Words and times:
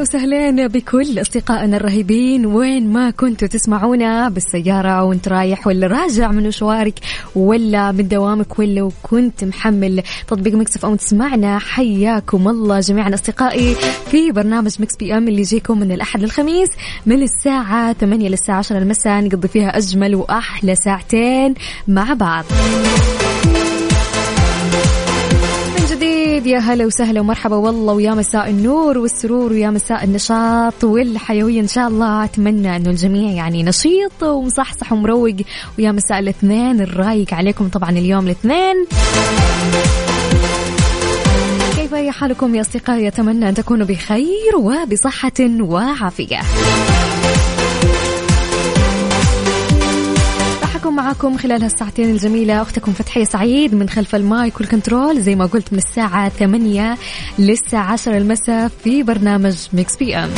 يا 0.00 0.04
اهلين 0.04 0.20
وسهلين 0.20 0.68
بكل 0.68 1.20
أصدقائنا 1.20 1.76
الرهيبين. 1.76 2.46
وين 2.46 2.92
ما 2.92 3.10
كنتوا 3.10 3.48
تسمعونا 3.48 4.28
بالسيارة 4.28 5.04
وأنت 5.04 5.28
رايح 5.28 5.66
ولا 5.66 5.86
راجع 5.86 6.32
من 6.32 6.48
مشوارك 6.48 6.94
ولا 7.34 7.92
من 7.92 8.08
دوامك 8.08 8.58
ولا 8.58 8.82
وكنت 8.82 9.44
محمل 9.44 10.02
تطبيق 10.28 10.54
Mix 10.54 10.72
FM 10.72 10.84
أو 10.84 10.94
تسمعنا 10.94 11.58
حياكم 11.58 12.48
الله 12.48 12.80
جميعا 12.80 13.14
أصدقائي 13.14 13.74
في 14.10 14.32
برنامج 14.32 14.76
Mix 14.80 14.96
PM 14.96 15.28
اللي 15.28 15.40
يجيكم 15.40 15.80
من 15.80 15.92
الأحد 15.92 16.20
للخميس 16.20 16.68
من 17.06 17.22
الساعة 17.22 17.92
8 17.92 18.28
للساعه 18.28 18.58
10 18.58 18.78
المساء. 18.78 19.24
نقضي 19.24 19.48
فيها 19.48 19.76
أجمل 19.76 20.14
وأحلى 20.14 20.74
ساعتين 20.74 21.54
مع 21.88 22.12
بعض. 22.12 22.44
جديد 26.40 26.52
يا 26.52 26.58
هلا 26.58 26.86
وسهلا 26.86 27.20
ومرحبا 27.20 27.56
والله 27.56 27.92
ويا 27.92 28.14
مساء 28.14 28.50
النور 28.50 28.98
والسرور 28.98 29.52
ويا 29.52 29.70
مساء 29.70 30.04
النشاط 30.04 30.84
والحيوية 30.84 31.60
إن 31.60 31.68
شاء 31.68 31.88
الله. 31.88 32.24
أتمنى 32.24 32.76
أنه 32.76 32.90
الجميع 32.90 33.30
يعني 33.30 33.62
نشيط 33.62 34.22
ومصحصح 34.22 34.92
ومروق 34.92 35.36
ويا 35.78 35.92
مساء 35.92 36.18
الاثنين. 36.18 36.80
الرايق 36.80 37.34
عليكم 37.34 37.68
طبعا 37.68 37.90
اليوم 37.90 38.24
الاثنين. 38.24 38.86
كيف 41.76 41.94
حالكم 41.94 42.54
يا 42.54 42.60
أصدقائي؟ 42.60 43.08
أتمنى 43.08 43.48
أن 43.48 43.54
تكونوا 43.54 43.86
بخير 43.86 44.56
وبصحة 44.56 45.40
وعافية. 45.60 46.40
راح 50.80 50.86
أكون 50.86 50.96
معاكم 50.96 51.36
خلال 51.36 51.62
هالساعتين 51.62 52.10
الجميلة. 52.10 52.62
أختكم 52.62 52.92
فتحية 52.92 53.24
سعيد 53.24 53.74
من 53.74 53.88
خلف 53.88 54.14
المايك 54.14 54.60
والكنترول. 54.60 55.20
زي 55.20 55.34
ما 55.34 55.46
قلت 55.46 55.72
من 55.72 55.78
الساعة 55.78 56.28
8 56.28 56.96
للساعة 57.38 57.92
10 57.92 58.16
المساء 58.16 58.68
في 58.84 59.02
برنامج 59.02 59.56
Mix 59.72 59.96
PM 59.96 60.30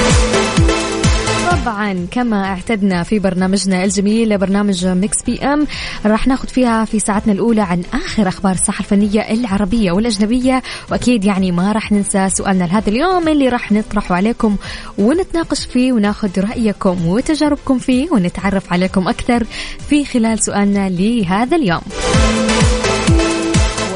طبعا 1.52 2.06
كما 2.10 2.44
اعتدنا 2.44 3.02
في 3.02 3.18
برنامجنا 3.18 3.84
الجميل 3.84 4.38
برنامج 4.38 4.86
Mix 4.86 5.22
PM. 5.22 5.66
راح 6.06 6.26
ناخذ 6.26 6.48
فيها 6.48 6.84
في 6.84 6.98
ساعتنا 6.98 7.32
الأولى 7.32 7.60
عن 7.60 7.82
آخر 7.94 8.28
أخبار 8.28 8.52
الساحة 8.52 8.80
الفنية 8.80 9.20
العربية 9.20 9.92
والأجنبية. 9.92 10.62
وأكيد 10.90 11.24
يعني 11.24 11.52
ما 11.52 11.72
راح 11.72 11.92
ننسى 11.92 12.28
سؤالنا 12.28 12.64
لهذا 12.64 12.88
اليوم 12.88 13.28
اللي 13.28 13.48
راح 13.48 13.72
نطرحه 13.72 14.14
عليكم 14.14 14.56
ونتناقش 14.98 15.66
فيه 15.66 15.92
وناخذ 15.92 16.40
رأيكم 16.40 17.06
وتجاربكم 17.06 17.78
فيه 17.78 18.10
ونتعرف 18.10 18.72
عليكم 18.72 19.08
أكثر 19.08 19.44
في 19.88 20.04
خلال 20.04 20.38
سؤالنا 20.38 20.88
لهذا 20.88 21.56
اليوم. 21.56 21.82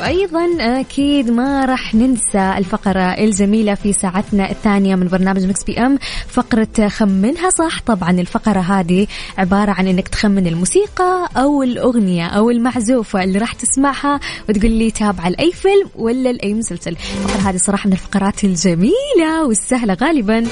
وأيضا 0.07 0.57
أكيد 0.81 1.31
ما 1.31 1.65
راح 1.65 1.95
ننسى 1.95 2.55
الفقرة 2.59 3.01
الجميلة 3.01 3.75
في 3.75 3.93
ساعتنا 3.93 4.51
الثانية 4.51 4.95
من 4.95 5.09
برنامج 5.09 5.45
Mix 5.45 5.65
PM 5.65 5.99
فقرة 6.29 6.89
خمنها 6.89 7.51
صح. 7.51 7.81
طبعا 7.81 8.11
الفقرة 8.11 8.61
هذه 8.61 9.07
عبارة 9.39 9.71
عن 9.71 9.87
إنك 9.87 10.09
تخمن 10.09 10.47
الموسيقى 10.47 11.29
أو 11.37 11.63
الأغنية 11.63 12.27
أو 12.27 12.51
المعزوفة 12.51 13.25
اللي 13.25 13.39
راح 13.39 13.53
تسمعها 13.53 14.21
وتقول 14.49 14.71
لي 14.71 14.91
تابعة 14.91 15.29
لأي 15.29 15.53
فيلم 15.53 15.89
ولا 15.97 16.33
لأي 16.33 16.55
مسلسل. 16.55 16.91
الفقرة 16.91 17.51
هذه 17.51 17.57
صراحة 17.57 17.87
من 17.87 17.93
الفقرات 17.93 18.45
الجميلة 18.45 19.45
والسهلة 19.47 19.95
غالبا. 19.95 20.47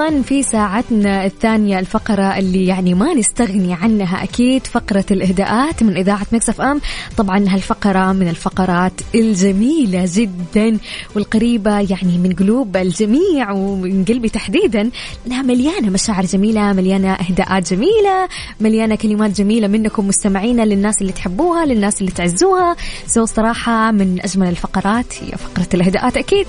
وأيضا 0.00 0.22
في 0.22 0.42
ساعتنا 0.42 1.24
الثانية 1.24 1.78
الفقرة 1.78 2.38
اللي 2.38 2.66
يعني 2.66 2.94
ما 2.94 3.14
نستغني 3.14 3.74
عنها 3.74 4.24
أكيد 4.24 4.66
فقرة 4.66 5.04
الإهداءات 5.10 5.82
من 5.82 5.96
إذاعة 5.96 6.26
Mix 6.32 6.60
FM. 6.60 6.80
طبعا 7.16 7.44
هالفقرة 7.48 8.12
من 8.12 8.28
الفقرات 8.28 8.92
الجميلة 9.14 10.08
جدا 10.14 10.78
والقريبة 11.14 11.70
يعني 11.78 12.18
من 12.18 12.32
قلوب 12.32 12.76
الجميع 12.76 13.50
ومن 13.50 14.04
قلبي 14.04 14.28
تحديدا 14.28 14.90
لأنها 15.26 15.42
مليانة 15.42 15.90
مشاعر 15.90 16.24
جميلة 16.24 16.72
مليانة 16.72 17.12
إهداءات 17.12 17.74
جميلة 17.74 18.28
مليانة 18.60 18.94
كلمات 18.94 19.30
جميلة 19.30 19.68
منكم 19.68 20.08
مستمعينا 20.08 20.62
للناس 20.62 21.00
اللي 21.00 21.12
تحبوها 21.12 21.66
للناس 21.66 22.00
اللي 22.00 22.12
تعزوها. 22.12 22.76
so 23.06 23.24
صراحة 23.24 23.90
من 23.90 24.20
أجمل 24.24 24.48
الفقرات 24.48 25.14
هي 25.22 25.30
فقرة 25.30 25.68
الإهداءات 25.74 26.16
أكيد. 26.16 26.46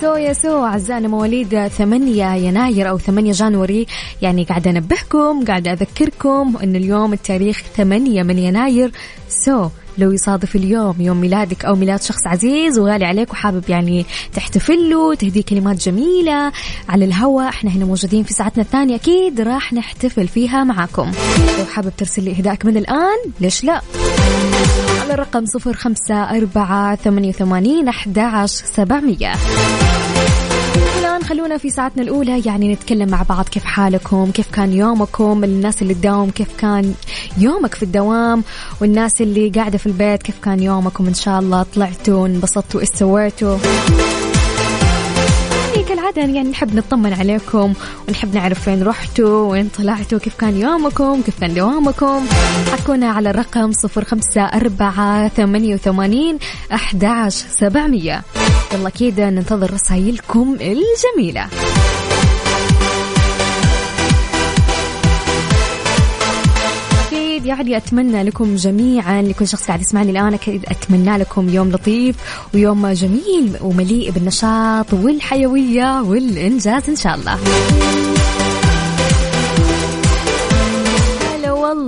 so 0.00 0.14
يا 0.14 0.32
so 0.32 0.64
أعزائنا 0.64 1.08
مواليد 1.08 1.68
8 1.68 2.34
يناير 2.34 2.88
أو 2.88 2.98
8 2.98 3.32
January 3.32 3.86
يعني 4.22 4.44
قاعدة 4.44 4.70
أنبهكم 4.70 5.44
قاعدة 5.44 5.72
أذكركم 5.72 6.56
أن 6.62 6.76
اليوم 6.76 7.12
التاريخ 7.12 7.62
8 7.76 8.22
من 8.22 8.38
يناير. 8.38 8.90
سو 9.28 9.68
لو 9.98 10.12
يصادف 10.12 10.56
اليوم 10.56 10.94
يوم 11.00 11.20
ميلادك 11.20 11.64
أو 11.64 11.74
ميلاد 11.74 12.02
شخص 12.02 12.26
عزيز 12.26 12.78
وغالي 12.78 13.04
عليك 13.04 13.30
وحابب 13.32 13.64
يعني 13.68 14.06
تحتفل 14.32 14.90
له 14.90 15.14
تهديه 15.14 15.42
كلمات 15.42 15.76
جميلة 15.76 16.52
على 16.88 17.04
الهواء 17.04 17.48
إحنا 17.48 17.70
هنا 17.70 17.84
موجودين 17.84 18.22
في 18.24 18.32
ساعتنا 18.32 18.62
الثانية. 18.62 18.94
أكيد 18.94 19.40
راح 19.40 19.72
نحتفل 19.72 20.28
فيها 20.28 20.64
معاكم. 20.64 21.10
لو 21.58 21.64
حابب 21.64 21.92
ترسل 21.96 22.24
لي 22.24 22.30
إهدائك 22.30 22.66
من 22.66 22.76
الآن 22.76 23.18
ليش 23.40 23.64
لا؟ 23.64 23.80
الرقم 25.18 25.46
صفر 25.46 25.72
خمسة 25.72 26.14
أربعة 26.14 26.96
ثمانية 26.96 27.28
وثمانين 27.28 27.88
أحد 27.88 28.18
عشر 28.18 28.64
سبعمية. 28.64 29.32
الآن 30.98 31.22
خلونا 31.22 31.58
في 31.58 31.70
ساعتنا 31.70 32.02
الأولى 32.02 32.42
يعني 32.46 32.72
نتكلم 32.72 33.10
مع 33.10 33.22
بعض 33.22 33.48
كيف 33.48 33.64
حالكم 33.64 34.30
كيف 34.30 34.50
كان 34.50 34.72
يومكم 34.72 35.44
الناس 35.44 35.82
اللي 35.82 35.94
تداوم 35.94 36.30
كيف 36.30 36.48
كان 36.58 36.94
يومك 37.38 37.74
في 37.74 37.82
الدوام 37.82 38.44
والناس 38.80 39.22
اللي 39.22 39.48
قاعدة 39.48 39.78
في 39.78 39.86
البيت 39.86 40.22
كيف 40.22 40.38
كان 40.44 40.62
يومكم؟ 40.62 41.06
إن 41.06 41.14
شاء 41.14 41.38
الله 41.38 41.66
طلعتوا 41.74 42.26
انبسطتوا 42.26 42.80
إيش 42.80 42.88
سويتوا 42.88 43.58
كالعادة 45.88 46.22
يعني 46.22 46.42
نحب 46.42 46.74
نطمن 46.74 47.12
عليكم 47.12 47.72
ونحب 48.08 48.34
نعرف 48.34 48.60
فين 48.60 48.82
رحتوا 48.82 49.50
وين 49.50 49.68
طلعتوا 49.78 50.18
كيف 50.18 50.34
كان 50.34 50.56
يومكم 50.56 51.22
كيف 51.22 51.40
كان 51.40 51.54
دوامكم 51.54 52.26
حكونا 52.72 53.10
على 53.10 53.30
الرقم 53.30 53.72
صفر 53.72 54.04
خمسة 54.04 54.42
أربعة 54.42 55.28
ثمانية 55.28 55.74
وثمانين 55.74 56.38
أحد 56.74 57.04
عشر 57.04 57.46
سبعمية. 57.60 58.22
يلا 58.74 58.90
كده 58.90 59.30
ننتظر 59.30 59.72
رسائلكم 59.74 60.56
الجميلة. 60.60 61.46
يعني 67.48 67.76
أتمنى 67.76 68.22
لكم 68.22 68.54
جميعا 68.54 69.22
لكل 69.22 69.48
شخص 69.48 69.66
قاعد 69.66 69.80
يسمعني 69.80 70.10
الآن 70.10 70.34
أكيد 70.34 70.64
أتمنى 70.68 71.16
لكم 71.18 71.48
يوم 71.48 71.70
لطيف 71.70 72.16
ويوم 72.54 72.86
جميل 72.88 73.56
ومليء 73.60 74.10
بالنشاط 74.10 74.92
والحيوية 74.92 76.02
والإنجاز 76.02 76.88
إن 76.88 76.96
شاء 76.96 77.14
الله. 77.14 77.38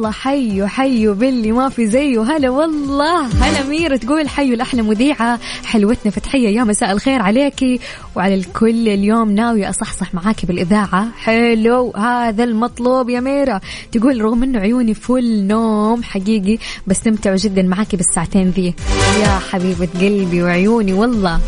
والله 0.01 0.13
حيو 0.13 0.67
حيو 0.67 1.15
باللي 1.15 1.53
ما 1.53 1.69
في 1.69 1.87
زيه. 1.87 2.23
هلا 2.23 2.51
والله. 2.51 3.27
هلا 3.27 3.67
ميرة 3.69 3.97
تقول 3.97 4.29
حيو 4.29 4.55
الأحلى 4.55 4.83
مذيعة. 4.83 5.41
حلوتنا 5.65 6.13
فتحية 6.13 6.49
يا 6.49 6.65
مساء 6.65 6.93
الخير 6.93 7.23
عليكي. 7.23 7.81
وعلى 8.17 8.35
الكل 8.35 8.89
اليوم 8.89 9.31
ناوية 9.31 9.71
أصحصح 9.71 10.15
معاكي 10.15 10.47
بالإذاعة. 10.47 11.09
حلو. 11.17 11.91
هذا 11.97 12.45
المطلوب 12.45 13.11
يا 13.11 13.21
ميرة. 13.21 13.61
تقول 13.93 14.21
رغم 14.21 14.43
أنه 14.43 14.59
عيوني 14.59 14.95
فل 14.95 15.47
نوم 15.47 16.03
حقيقي 16.03 16.59
بستمتع 16.87 17.37
جدا 17.37 17.63
معاكي 17.63 17.97
بالساعتين 17.97 18.51
ذي. 18.51 18.75
يا 19.21 19.39
حبيبة 19.51 19.89
قلبي 20.01 20.43
وعيوني 20.43 20.93
والله. 20.93 21.41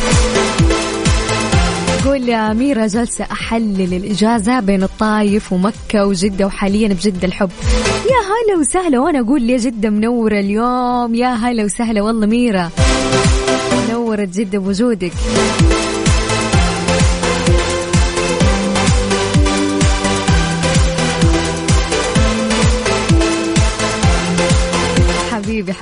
تقول 2.03 2.29
يا 2.29 2.53
ميرا 2.53 2.87
جالسة 2.87 3.25
أحلل 3.33 3.95
الإجازة 3.95 4.61
بين 4.61 4.83
الطايف 4.83 5.53
ومكة 5.53 6.07
وجدة 6.07 6.47
وحاليا 6.47 6.89
بجدة 6.89 7.29
الحب. 7.29 7.51
يا 8.05 8.21
هلا 8.31 8.61
وسهلا 8.61 8.99
وأنا 8.99 9.21
أقول 9.21 9.43
لي 9.43 9.57
جدة 9.57 9.91
منورة 9.91 10.41
اليوم. 10.41 11.15
يا 11.15 11.35
هلا 11.35 11.65
وسهلا 11.65 12.03
والله 12.03 12.27
ميرا 12.27 12.71
نورت 13.91 14.29
جدة 14.29 14.59
بوجودك. 14.59 15.13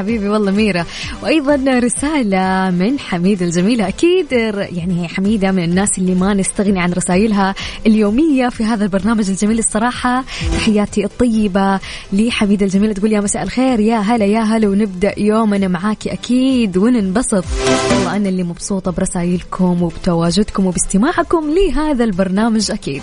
حبيبي 0.00 0.29
والله 0.29 0.52
ميرا 0.52 0.85
وأيضا 1.23 1.79
رسالة 1.79 2.70
من 2.70 2.99
حميده 2.99 3.47
الجميلة. 3.47 3.88
أكيد 3.88 4.32
يعني 4.32 5.08
حميدة 5.08 5.52
من 5.52 5.64
الناس 5.64 5.99
اللي 5.99 6.14
ما 6.14 6.35
نستغني 6.35 6.81
عن 6.81 6.93
رسائلها 6.93 7.55
اليومية 7.87 8.49
في 8.49 8.64
هذا 8.64 8.85
البرنامج 8.85 9.31
الجميل 9.31 9.58
الصراحة. 9.58 10.25
تحياتي 10.56 11.05
الطيبة 11.05 11.81
لحميده 12.12 12.67
الجميلة. 12.67 12.93
تقول 12.93 13.12
يا 13.12 13.20
مساء 13.20 13.43
الخير 13.43 13.81
يا 13.81 13.97
هلا 13.97 14.25
يا 14.25 14.41
هلا 14.41 14.69
ونبدأ 14.69 15.14
يومنا 15.19 15.69
معاكي 15.69 16.12
أكيد 16.12 16.76
وننبسط. 16.76 17.44
والله 17.91 18.17
أنا 18.17 18.29
اللي 18.29 18.43
مبسوطة 18.43 18.91
برسائلكم 18.91 19.82
وبتواجدكم 19.82 20.67
وباستماعكم 20.67 21.50
لهذا 21.50 22.05
البرنامج 22.05 22.70
أكيد. 22.70 23.03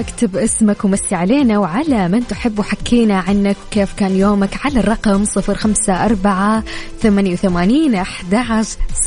اكتب 0.00 0.36
اسمك 0.36 0.84
ومسي 0.84 1.14
علينا 1.14 1.58
وعلى 1.58 2.08
من 2.08 2.26
تحب 2.26 2.58
وحكينا 2.58 3.18
عنك 3.18 3.56
كيف 3.70 3.94
كان 3.94 4.16
يومك 4.16 4.66
على 4.66 4.80
الرقم 4.80 5.24
صفر 5.24 5.54
خمسة 5.54 6.04
أربعة 6.04 6.64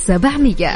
ثمانية 0.06 0.76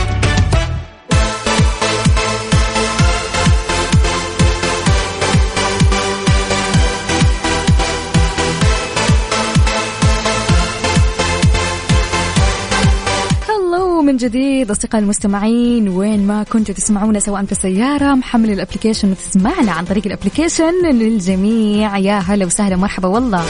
من 14.11 14.17
جديد 14.17 14.71
أصدقائي 14.71 15.03
المستمعين 15.03 15.89
وين 15.89 16.27
ما 16.27 16.43
كنتوا 16.43 16.75
تسمعونا 16.75 17.19
سواء 17.19 17.45
في 17.45 17.51
السيارة 17.51 18.15
محمل 18.15 18.51
ال 18.51 18.56
application 18.56 19.11
وتسمعنا 19.11 19.71
عن 19.71 19.85
طريق 19.85 20.05
ال 20.05 20.12
application 20.12 20.85
للجميع. 20.91 21.97
يا 21.97 22.19
هلا 22.19 22.45
وسهلا 22.45 22.75
مرحبا 22.75 23.07
والله. 23.07 23.43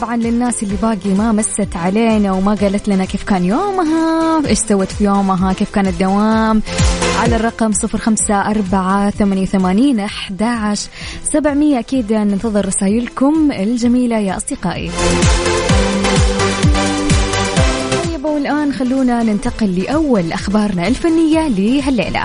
طبعا 0.00 0.16
للناس 0.16 0.62
اللي 0.62 0.76
باقي 0.82 1.10
ما 1.18 1.32
مست 1.32 1.76
علينا 1.76 2.32
وما 2.32 2.54
قالت 2.54 2.88
لنا 2.88 3.04
كيف 3.04 3.24
كان 3.24 3.44
يومها 3.44 4.42
إيش 4.46 4.58
سوت 4.58 4.92
في 4.92 5.04
يومها 5.04 5.52
كيف 5.52 5.70
كان 5.70 5.86
الدوام؟ 5.86 6.62
على 7.18 7.36
الرقم 7.36 7.72
صفر 7.72 7.98
خمسة 7.98 8.34
أربعة 8.34 9.10
ثمانية 9.10 9.42
وثمانين 9.42 10.00
أحد 10.00 10.42
سبعمية 11.32 11.78
أكيد 11.78 12.12
ننتظر 12.12 12.66
رسائلكم 12.66 13.52
الجميلة 13.52 14.18
يا 14.18 14.36
أصدقائي. 14.36 14.90
والآن 18.44 18.72
خلونا 18.72 19.22
ننتقل 19.22 19.78
لأول 19.78 20.32
أخبارنا 20.32 20.88
الفنية 20.88 21.48
لهالليلة. 21.48 22.24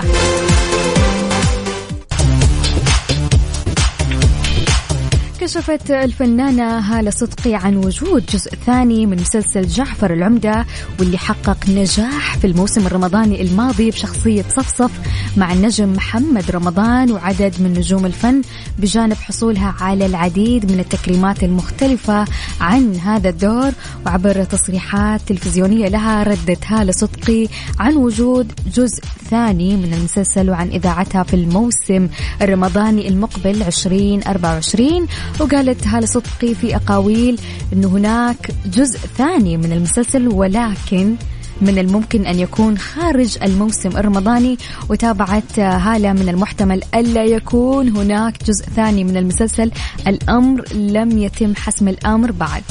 كشفت 5.40 5.90
الفنانة 5.90 6.78
هالة 6.78 7.10
صدقي 7.10 7.54
عن 7.54 7.76
وجود 7.76 8.26
جزء 8.26 8.50
ثاني 8.66 9.06
من 9.06 9.20
مسلسل 9.20 9.66
جعفر 9.66 10.12
العمدة 10.12 10.66
واللي 10.98 11.18
حقق 11.18 11.68
نجاح 11.68 12.36
في 12.36 12.46
الموسم 12.46 12.86
الرمضاني 12.86 13.42
الماضي 13.42 13.90
بشخصية 13.90 14.42
صفصف 14.42 14.90
مع 15.36 15.52
النجم 15.52 15.92
محمد 15.92 16.50
رمضان 16.50 17.12
وعدد 17.12 17.54
من 17.60 17.72
نجوم 17.72 18.06
الفن 18.06 18.42
بجانب 18.78 19.16
حصولها 19.16 19.74
على 19.80 20.06
العديد 20.06 20.72
من 20.72 20.80
التكريمات 20.80 21.44
المختلفة 21.44 22.24
عن 22.60 22.96
هذا 22.96 23.28
الدور. 23.28 23.72
وعبر 24.06 24.44
تصريحات 24.44 25.20
تلفزيونية 25.26 25.88
لها 25.88 26.22
ردت 26.22 26.64
هالة 26.66 26.92
صدقي 26.92 27.48
عن 27.78 27.96
وجود 27.96 28.52
جزء 28.74 29.02
ثاني 29.30 29.76
من 29.76 29.94
المسلسل 29.94 30.50
وعن 30.50 30.68
إذاعتها 30.68 31.22
في 31.22 31.34
الموسم 31.34 32.08
الرمضاني 32.42 33.08
المقبل 33.08 33.62
2024 33.62 35.06
وقالت 35.40 35.86
هالة 35.86 36.06
صدقي 36.06 36.54
في 36.54 36.76
أقاويل 36.76 37.40
أنه 37.72 37.88
هناك 37.88 38.50
جزء 38.66 38.98
ثاني 38.98 39.56
من 39.56 39.72
المسلسل 39.72 40.28
ولكن 40.28 41.16
من 41.60 41.78
الممكن 41.78 42.26
أن 42.26 42.38
يكون 42.38 42.78
خارج 42.78 43.38
الموسم 43.42 43.88
الرمضاني 43.96 44.58
وتابعت 44.88 45.58
هالة 45.58 46.12
من 46.12 46.28
المحتمل 46.28 46.82
ألا 46.94 47.24
يكون 47.24 47.88
هناك 47.88 48.44
جزء 48.44 48.64
ثاني 48.76 49.04
من 49.04 49.16
المسلسل 49.16 49.70
الأمر 50.06 50.64
لم 50.74 51.18
يتم 51.18 51.54
حسم 51.56 51.88
الأمر 51.88 52.32
بعد. 52.32 52.62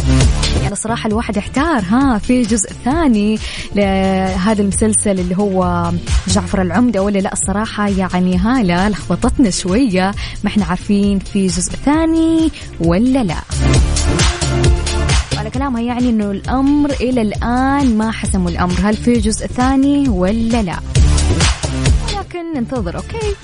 يعني 0.63 0.75
صراحة 0.75 1.07
الواحد 1.07 1.37
احتار 1.37 1.83
ها 1.89 2.17
في 2.17 2.41
جزء 2.41 2.69
ثاني 2.85 3.39
لهذا 3.75 4.61
المسلسل 4.61 5.19
اللي 5.19 5.37
هو 5.37 5.91
جعفر 6.27 6.61
العمدة 6.61 7.03
ولا 7.03 7.19
لا 7.19 7.33
الصراحة 7.33 7.87
يعني 7.87 8.37
هالة 8.37 8.89
لخبطتنا 8.89 9.49
شوية 9.49 10.11
ما 10.43 10.47
إحنا 10.49 10.65
عارفين 10.65 11.19
في 11.19 11.47
جزء 11.47 11.71
ثاني 11.85 12.51
ولا 12.79 13.23
لا. 13.23 13.35
على 15.39 15.49
كلامها 15.49 15.81
يعني 15.81 16.09
إنه 16.09 16.31
الأمر 16.31 16.91
إلى 16.91 17.21
الآن 17.21 17.97
ما 17.97 18.11
حسموا 18.11 18.49
الأمر 18.49 18.73
هل 18.83 18.95
في 18.95 19.13
جزء 19.13 19.47
ثاني 19.47 20.09
ولا 20.09 20.61
لا؟ 20.61 20.79
ولكن 22.07 22.53
ننتظر 22.55 22.95
أوكي؟ 22.95 23.35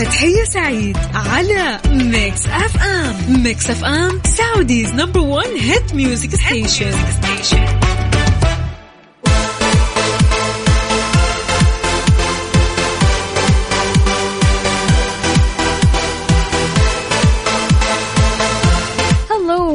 فتحية 0.00 0.44
سعيد 0.44 0.96
على 1.14 1.80
Mix 1.90 2.46
FM 2.46 3.42
Mix 3.42 3.70
FM 3.70 4.20
Saudi's 4.36 4.90
number 4.90 5.20
1 5.20 5.48
hit 5.48 5.94
music 5.94 6.34
station 6.34 6.92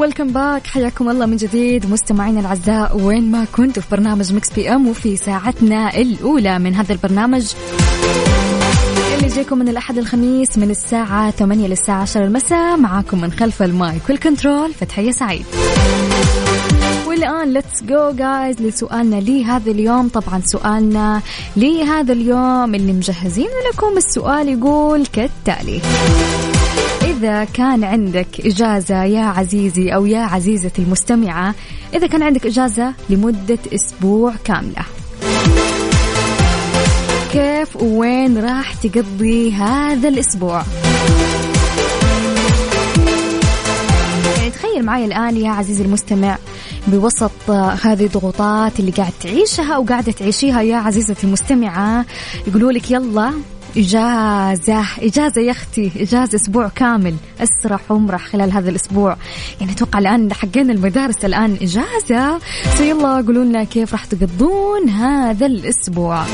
welcome 0.06 0.28
back 0.34 0.68
حياكم 0.68 1.10
الله 1.10 1.26
من 1.26 1.38
جديد. 1.38 1.86
مستمعينا 1.86 2.40
الأعزاء 2.40 2.98
وين 2.98 3.32
ما 3.32 3.46
كنتوا 3.56 3.84
في 3.84 3.90
برنامج 3.92 4.34
Mix 4.34 4.54
PM 4.54 4.88
وفي 4.88 5.18
ساعتنا 5.18 5.98
الأولى 5.98 6.60
من 6.60 6.76
هذا 6.76 6.94
البرنامج. 6.94 7.54
يجيكم 9.36 9.58
من 9.58 9.70
الأحد 9.70 9.98
الخميس 9.98 10.58
من 10.58 10.70
الساعة 10.72 11.32
8 11.32 11.68
للساعة 11.68 12.02
10 12.02 12.24
المساء. 12.24 12.78
معاكم 12.78 13.22
من 13.22 13.32
خلف 13.32 13.64
ال 13.64 13.73
mic 13.73 14.02
وال 14.10 14.24
control 14.24 14.74
فتحية 14.74 15.12
سعيد. 15.12 15.46
والآن 17.08 17.54
let's 17.54 17.84
go 17.84 18.12
guys 18.12 18.62
لسؤالنا 18.62 19.16
لهذا 19.16 19.72
اليوم. 19.72 20.08
طبعا 20.08 20.42
سؤالنا 20.46 21.22
لهذا 21.58 22.14
اليوم 22.14 22.76
اللي 22.76 22.94
مجهزين 22.94 23.50
لكم 23.74 23.98
السؤال 23.98 24.50
يقول 24.50 25.06
كالتالي 25.06 25.82
إذا 27.04 27.44
كان 27.44 27.84
عندك 27.84 28.28
إجازة 28.40 29.04
يا 29.04 29.24
عزيزي 29.26 29.90
أو 29.90 30.06
يا 30.06 30.20
عزيزتي 30.20 30.82
المستمعة 30.82 31.56
إذا 31.94 32.08
كان 32.08 32.24
عندك 32.24 32.46
إجازة 32.46 32.94
لمدة 33.10 33.60
أسبوع 33.74 34.34
كاملة 34.44 34.95
كيف 37.36 37.76
وين 37.82 38.38
راح 38.38 38.74
تقضي 38.74 39.52
هذا 39.52 40.08
الأسبوع؟ 40.08 40.64
تخيل 44.54 44.86
معي 44.86 45.06
الآن 45.06 45.38
يا 45.38 45.50
عزيزي 45.50 45.84
المستمع 45.84 46.38
بوسط 46.88 47.50
هذه 47.82 48.06
الضغوطات 48.06 48.80
اللي 48.80 48.92
قاعد 48.92 49.12
تعيشها 49.22 49.74
أو 49.74 49.84
قاعدة 49.84 50.12
تعيشيها 50.12 50.62
يا 50.62 50.78
عزيزتي 50.78 51.28
المستمعة. 51.28 52.06
يقولوا 52.48 52.72
لك 52.72 52.92
يلا 52.92 53.34
إجازة 53.78 54.86
إجازة 55.02 55.42
يا 55.42 55.52
أختي 55.52 55.92
إجازة 55.98 56.36
أسبوع 56.36 56.68
كامل 56.68 57.16
أسرح 57.40 57.92
وامرح 57.92 58.28
خلال 58.28 58.52
هذا 58.52 58.70
الأسبوع. 58.70 59.18
يعني 59.60 59.72
أتوقع 59.72 60.00
الآن 60.00 60.34
حقين 60.34 60.72
المدارس 60.72 61.26
الآن 61.26 61.58
إجازة. 61.62 62.40
فيلا 62.78 63.16
قولوا 63.16 63.44
لنا 63.44 63.64
كيف 63.64 63.92
راح 63.92 64.06
تقضون 64.06 64.90
هذا 64.90 65.46
الأسبوع. 65.46 66.26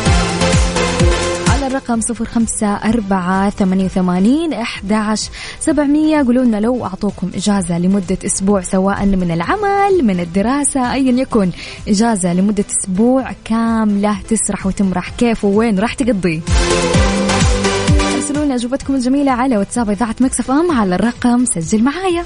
على 1.62 1.68
الرقم 1.68 2.02
صفر 2.02 2.26
خمسة 2.26 2.68
أربعة 2.68 3.50
ثمانية 3.50 3.86
وثمانين 3.86 4.54
أحد 4.54 5.16
سبعمية. 5.60 6.18
قولوا 6.18 6.44
لنا 6.44 6.58
لو 6.58 6.86
أعطوكم 6.86 7.32
إجازة 7.36 7.80
لمدة 7.80 8.18
أسبوع 8.26 8.62
سواء 8.62 9.06
من 9.06 9.32
العمل 9.32 10.04
من 10.04 10.20
الدراسة 10.20 10.94
أيا 10.94 11.12
يكن. 11.12 11.52
إجازة 11.88 12.34
لمدة 12.34 12.66
أسبوع 12.70 13.32
كاملة 13.46 14.18
تسرح 14.30 14.66
وتمرح. 14.66 15.10
كيف 15.10 15.46
ووين 15.46 15.80
راح 15.80 15.94
تقضي؟ 15.94 16.42
ارسلوا 18.16 18.46
لنا 18.46 18.56
أجوبتكم 18.56 18.96
الجميلة 18.96 19.32
على 19.32 19.58
واتساب 19.58 19.90
إذاعة 19.90 20.16
مكسف 20.22 20.52
إم 20.52 20.72
على 20.72 20.96
الرقم 20.96 21.46
سجل 21.46 21.84
معايا. 21.84 22.24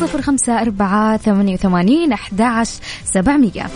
صفر 0.00 0.22
خمسة 0.22 0.60
أربعة 0.60 1.16
ثمانية 1.16 1.54
وثمانين 1.54 2.12
احداش 2.12 2.70
سبعمئه 3.04 3.66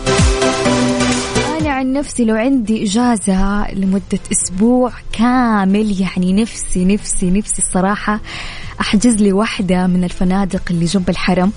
أنا 1.61 1.69
عن 1.69 1.93
نفسي 1.93 2.25
لو 2.25 2.35
عندي 2.35 2.83
إجازة 2.83 3.71
لمدة 3.73 4.19
أسبوع 4.31 4.91
كامل 5.13 6.01
يعني 6.01 6.33
نفسي 6.33 6.85
نفسي 6.85 7.31
نفسي 7.31 7.61
الصراحة 7.61 8.19
أحجز 8.81 9.15
لي 9.15 9.31
واحدة 9.31 9.87
من 9.87 10.03
الفنادق 10.03 10.61
اللي 10.71 10.85
جنب 10.85 11.09
الحرم. 11.09 11.51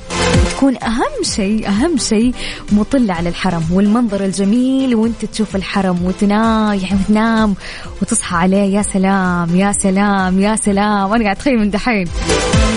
تكون 0.51 0.83
أهم 0.83 1.23
شيء 1.23 1.69
أهم 1.69 1.97
شيء 1.97 2.35
مطلة 2.73 3.15
على 3.15 3.29
الحرم 3.29 3.65
والمنظر 3.73 4.25
الجميل 4.25 4.95
وأنت 4.95 5.25
تشوف 5.25 5.57
الحرم 5.57 6.05
وتنام 6.05 6.79
يعني 6.79 6.99
وتنام 7.05 7.55
وتصحى 8.03 8.37
عليه. 8.37 8.77
يا 8.77 8.83
سلام 8.83 9.57
يا 9.57 9.73
سلام 9.73 10.41
يا 10.41 10.57
سلام. 10.57 11.13
أنا 11.13 11.25
قاعد 11.25 11.37
أتخيل 11.37 11.59
من 11.59 11.71
دحين. 11.71 12.09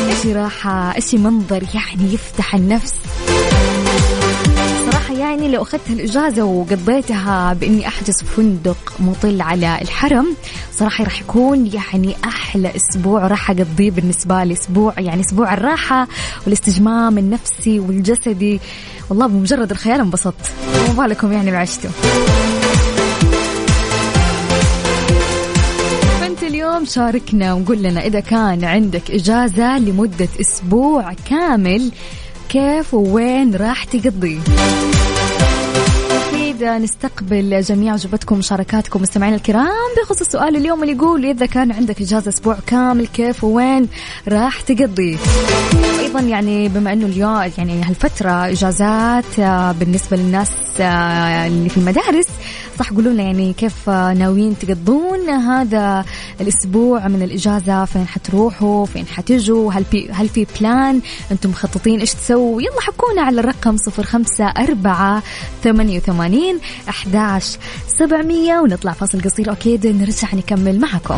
إيش 0.09 0.25
راحة 0.25 0.95
إيش 0.95 1.15
منظر 1.15 1.63
يعني 1.73 2.13
يفتح 2.13 2.55
النفس. 2.55 2.93
صراحة 5.07 5.21
يعني 5.21 5.47
لو 5.47 5.61
أخذت 5.61 5.89
الإجازة 5.89 6.43
وقضيتها 6.43 7.53
بإني 7.53 7.87
أحجز 7.87 8.23
فندق 8.23 8.93
مطل 8.99 9.41
على 9.41 9.77
الحرم 9.81 10.35
صراحة 10.71 11.03
راح 11.03 11.21
يكون 11.21 11.67
يعني 11.73 12.15
أحلى 12.25 12.71
أسبوع 12.75 13.27
راح 13.27 13.49
أقضيه 13.51 13.91
بالنسبة 13.91 14.43
لي. 14.43 14.53
أسبوع 14.53 14.93
يعني 14.97 15.21
أسبوع 15.21 15.53
الراحة 15.53 16.07
والاستجمام 16.45 17.17
النفسي 17.17 17.79
والجسدي. 17.79 18.59
والله 19.09 19.27
بمجرد 19.27 19.71
الخيال 19.71 19.99
انبسطت. 19.99 20.51
وما 20.89 21.07
بالكم 21.07 21.33
يعني 21.33 21.51
بعشته 21.51 21.89
اليوم 26.47 26.85
شاركنا 26.85 27.53
وقول 27.53 27.83
لنا 27.83 28.05
إذا 28.05 28.19
كان 28.19 28.63
عندك 28.63 29.11
إجازة 29.11 29.79
لمدة 29.79 30.27
أسبوع 30.41 31.13
كامل 31.13 31.91
كيف 32.49 32.93
ووين 32.93 33.55
راح 33.55 33.83
تقضي. 33.83 34.39
أكيد 36.29 36.63
نستقبل 36.63 37.61
جميع 37.61 37.95
أجوبتكم 37.95 38.37
مشاركاتكم 38.37 39.01
مستمعينا 39.01 39.35
الكرام 39.35 39.67
بخصوص 40.01 40.21
السؤال 40.21 40.55
اليوم 40.55 40.83
اللي 40.83 40.93
يقول 40.95 41.25
إذا 41.25 41.45
كان 41.45 41.71
عندك 41.71 42.01
إجازة 42.01 42.29
أسبوع 42.29 42.57
كامل 42.67 43.07
كيف 43.07 43.43
ووين 43.43 43.87
راح 44.27 44.61
تقضي؟ 44.61 45.17
أيضا 45.99 46.19
يعني 46.19 46.69
بما 46.69 46.93
أنه 46.93 47.05
اليوم 47.05 47.51
يعني 47.57 47.81
هالفترة 47.83 48.47
إجازات 48.47 49.39
آه، 49.39 49.71
بالنسبة 49.71 50.17
للناس 50.17 50.51
آه، 50.79 51.47
اللي 51.47 51.69
في 51.69 51.77
المدارس 51.77 52.27
صح 52.79 52.93
قولوا 52.93 53.13
لنا 53.13 53.23
يعني 53.23 53.53
كيف 53.53 53.89
ناويين 53.89 54.55
تقضون 54.59 55.29
هذا 55.29 56.05
الأسبوع 56.41 57.07
من 57.07 57.23
الإجازة؟ 57.23 57.85
فين 57.85 58.07
حتروحوا؟ 58.07 58.85
فين 58.85 59.07
حتجوا؟ 59.07 59.73
هل 59.73 59.85
في 59.85 60.11
هل 60.11 60.29
في 60.29 60.47
بلان 60.59 61.01
أنتم 61.31 61.49
مخططين 61.49 61.99
إيش 61.99 62.13
تسووا؟ 62.13 62.61
يلا 62.61 62.81
حكونا 62.81 63.21
على 63.21 63.39
الرقم 63.39 63.77
صفر 63.77 64.03
خمسة 64.03 64.45
أربعة 64.45 65.23
ثمانية 65.63 65.97
وثمانين 65.97 66.59
أحداش 66.89 67.57
سبعمية 67.87 68.59
ونطلع 68.59 68.91
فاصل 68.91 69.21
قصير 69.21 69.51
أكيد 69.51 69.87
نرجع 69.87 70.27
نكمل 70.35 70.79
معكم. 70.79 71.17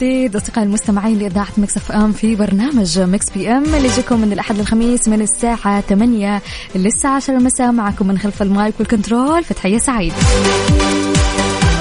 جديد 0.00 0.36
أصدقائي 0.36 0.66
المستمعين 0.66 1.18
لإذاعة 1.18 1.48
Mix 1.58 1.76
FM 1.76 2.12
في 2.12 2.36
برنامج 2.36 3.00
Mix 3.00 3.30
PM 3.30 3.64
اللي 3.64 3.88
يجيكم 3.88 4.20
من 4.20 4.32
الأحد 4.32 4.56
للخميس 4.56 5.08
من 5.08 5.20
الساعة 5.20 5.80
8 5.80 6.42
للساعة 6.74 7.16
10 7.16 7.36
المساء 7.36 7.72
معكم 7.72 8.06
من 8.06 8.18
خلف 8.18 8.42
ال 8.42 8.50
mic 8.50 8.74
وال 8.78 8.93
control 8.93 9.44
فتحية 9.44 9.78
سعيد. 9.78 10.12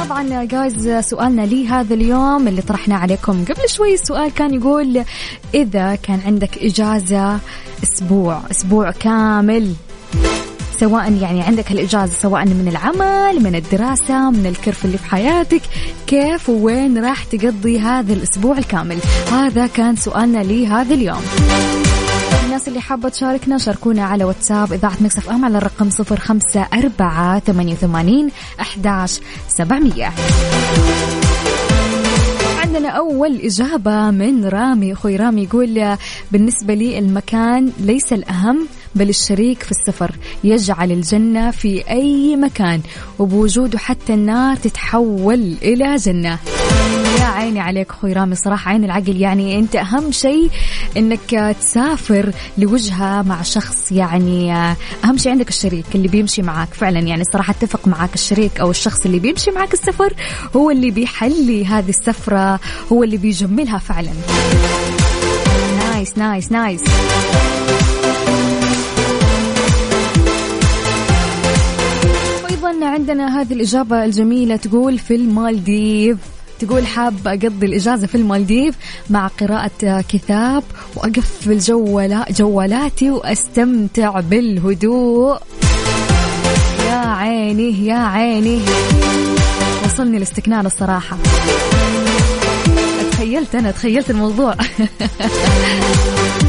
طبعا 0.06 0.44
guys 0.44 0.90
سؤالنا 1.10 1.42
لي 1.42 1.68
هذا 1.68 1.94
اليوم 1.94 2.48
اللي 2.48 2.62
طرحناه 2.62 2.98
عليكم 2.98 3.46
قبل 3.46 3.70
شوي 3.70 3.94
السؤال 3.94 4.34
كان 4.34 4.54
يقول 4.54 5.04
إذا 5.54 5.96
كان 5.96 6.20
عندك 6.26 6.58
إجازة 6.58 7.40
أسبوع 7.84 8.42
أسبوع 8.52 8.92
كامل. 8.92 9.74
سواء 10.80 11.14
يعني 11.14 11.42
عندك 11.42 11.72
الإجازة 11.72 12.14
سواء 12.14 12.46
من 12.46 12.68
العمل 12.68 13.44
من 13.44 13.56
الدراسة 13.56 14.30
من 14.30 14.46
الكرف 14.46 14.86
اللي 14.86 14.98
في 14.98 15.06
حياتك 15.06 15.62
كيف 16.08 16.50
ووين 16.50 17.06
راح 17.06 17.24
تقضي 17.24 17.80
هذا 17.80 18.14
الأسبوع 18.14 18.58
الكامل؟ 18.58 18.98
هذا 19.32 19.68
كان 19.68 19.96
سؤالنا 19.96 20.44
لي 20.44 20.68
هذا 20.68 20.94
اليوم. 20.94 21.22
الناس 22.46 22.68
اللي 22.68 22.82
حابة 22.82 23.10
تشاركنا 23.10 23.58
شاركونا 23.58 24.06
على 24.06 24.24
واتساب 24.24 24.74
إذاعة 24.74 24.98
مكسف 25.02 25.30
أم 25.30 25.46
على 25.46 25.58
الرقم 25.58 25.90
صفر 25.90 26.20
خمسة 26.20 26.68
أربعة 26.74 27.40
ثمانية 27.40 27.74
وثمانين 27.74 28.30
أحداش 28.60 29.20
سبعمية. 29.48 30.14
عندنا 32.64 32.90
أول 32.90 33.36
إجابة 33.44 34.12
من 34.12 34.46
رامي. 34.46 34.94
أخوي 34.94 35.16
رامي 35.16 35.44
يقول 35.44 35.98
بالنسبة 36.32 36.74
لي 36.74 37.00
المكان 37.00 37.72
ليس 37.80 38.14
الأهم 38.14 38.68
بل 38.96 39.10
الشريك 39.10 39.64
في 39.64 39.72
السفر 39.72 40.12
يجعل 40.44 40.92
الجنة 40.92 41.52
في 41.52 41.90
أي 41.90 42.36
مكان 42.36 42.82
وبوجوده 43.20 43.78
حتى 43.78 44.14
النار 44.14 44.56
تتحول 44.56 45.56
إلى 45.62 45.96
جنة. 45.96 46.40
يا 47.20 47.26
عيني 47.26 47.60
عليك 47.60 47.90
أخوي 47.90 48.14
رامي 48.14 48.36
صراحة 48.36 48.72
عين 48.72 48.84
العقل. 48.84 49.22
يعني 49.22 49.60
أنت 49.60 49.76
أهم 49.76 50.12
شيء 50.12 50.50
إنك 50.98 51.56
تسافر 51.62 52.32
لوجهة 52.58 53.22
مع 53.22 53.42
شخص 53.42 53.92
يعني 53.92 54.54
أهم 55.04 55.18
شيء 55.18 55.32
عندك 55.32 55.50
الشريك 55.50 55.86
اللي 55.96 56.08
بيمشي 56.08 56.42
معك 56.42 56.74
فعلا 56.74 57.00
يعني 57.00 57.24
صراحة 57.34 57.52
أتفق 57.52 57.88
معك 57.88 58.14
الشريك 58.14 58.60
أو 58.60 58.72
الشخص 58.72 59.06
اللي 59.06 59.20
بيمشي 59.20 59.52
معك 59.52 59.74
السفر 59.74 60.14
هو 60.56 60.72
اللي 60.72 60.92
بيحلي 60.92 61.66
هذه 61.66 61.90
السفرة 61.90 62.60
هو 62.92 63.04
اللي 63.04 63.18
بيجملها 63.18 63.78
فعلا. 63.78 64.12
nice 65.80 66.18
nice 66.18 66.52
nice 66.52 66.82
وأيضا 72.80 72.92
عندنا 72.92 73.42
هذه 73.42 73.54
الإجابة 73.54 74.06
الجميلة 74.06 74.56
تقول 74.56 75.00
في 75.00 75.16
المالديف. 75.16 76.18
تقول 76.60 76.88
حاب 76.88 77.28
أقضي 77.28 77.66
الإجازة 77.66 78.08
في 78.08 78.16
المالديف 78.16 78.76
مع 79.10 79.28
قراءة 79.28 80.02
كتاب 80.02 80.64
وأقفل 80.96 81.58
جوالاتي 82.30 83.10
وأستمتع 83.10 84.20
بالهدوء. 84.20 85.38
يا 86.86 87.08
عيني 87.08 87.86
يا 87.86 88.00
عيني. 88.00 88.62
وصلني 89.86 90.18
الاستكنان 90.18 90.66
الصراحة. 90.66 91.18
تخيلت 93.12 93.56
أنا 93.56 93.72
تخيلت 93.72 94.10
الموضوع. 94.10 94.56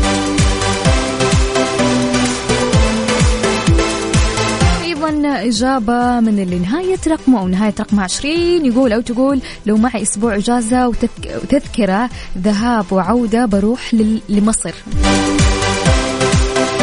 أيضا 5.06 5.42
إجابة 5.48 6.20
من 6.20 6.38
اللي 6.42 6.58
نهاية 6.58 6.98
رقمه 7.08 7.40
أو 7.40 7.48
نهاية 7.48 7.74
رقمه 7.80 8.02
20 8.02 8.66
يقول 8.66 8.92
أو 8.92 9.00
تقول 9.00 9.40
لو 9.66 9.76
معي 9.76 10.02
أسبوع 10.02 10.36
إجازة 10.36 10.88
وتذك- 10.88 11.42
وتذكرة 11.42 12.10
ذهاب 12.38 12.84
وعودة 12.92 13.46
بروح 13.46 13.94
لمصر. 14.28 14.74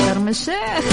شرم 0.08 0.28
الشيخ. 0.28 0.84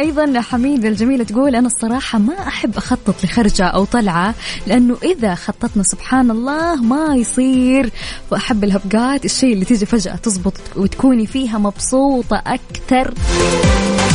أيضا 0.00 0.40
حميد 0.40 0.84
الجميلة 0.84 1.24
تقول 1.24 1.56
أنا 1.56 1.66
الصراحة 1.66 2.18
ما 2.18 2.48
أحب 2.48 2.76
أخطط 2.76 3.24
لخرجة 3.24 3.64
أو 3.64 3.84
طلعة 3.84 4.34
لأنه 4.66 4.96
إذا 5.02 5.34
خططنا 5.34 5.82
سبحان 5.82 6.30
الله 6.30 6.82
ما 6.82 7.16
يصير. 7.16 7.90
وأحب 8.30 8.64
الهبقات 8.64 9.24
الشيء 9.24 9.52
اللي 9.52 9.64
تيجي 9.64 9.86
فجأة 9.86 10.16
تزبط 10.16 10.54
وتكوني 10.76 11.26
فيها 11.26 11.58
مبسوطة 11.58 12.42
أكثر. 12.46 13.14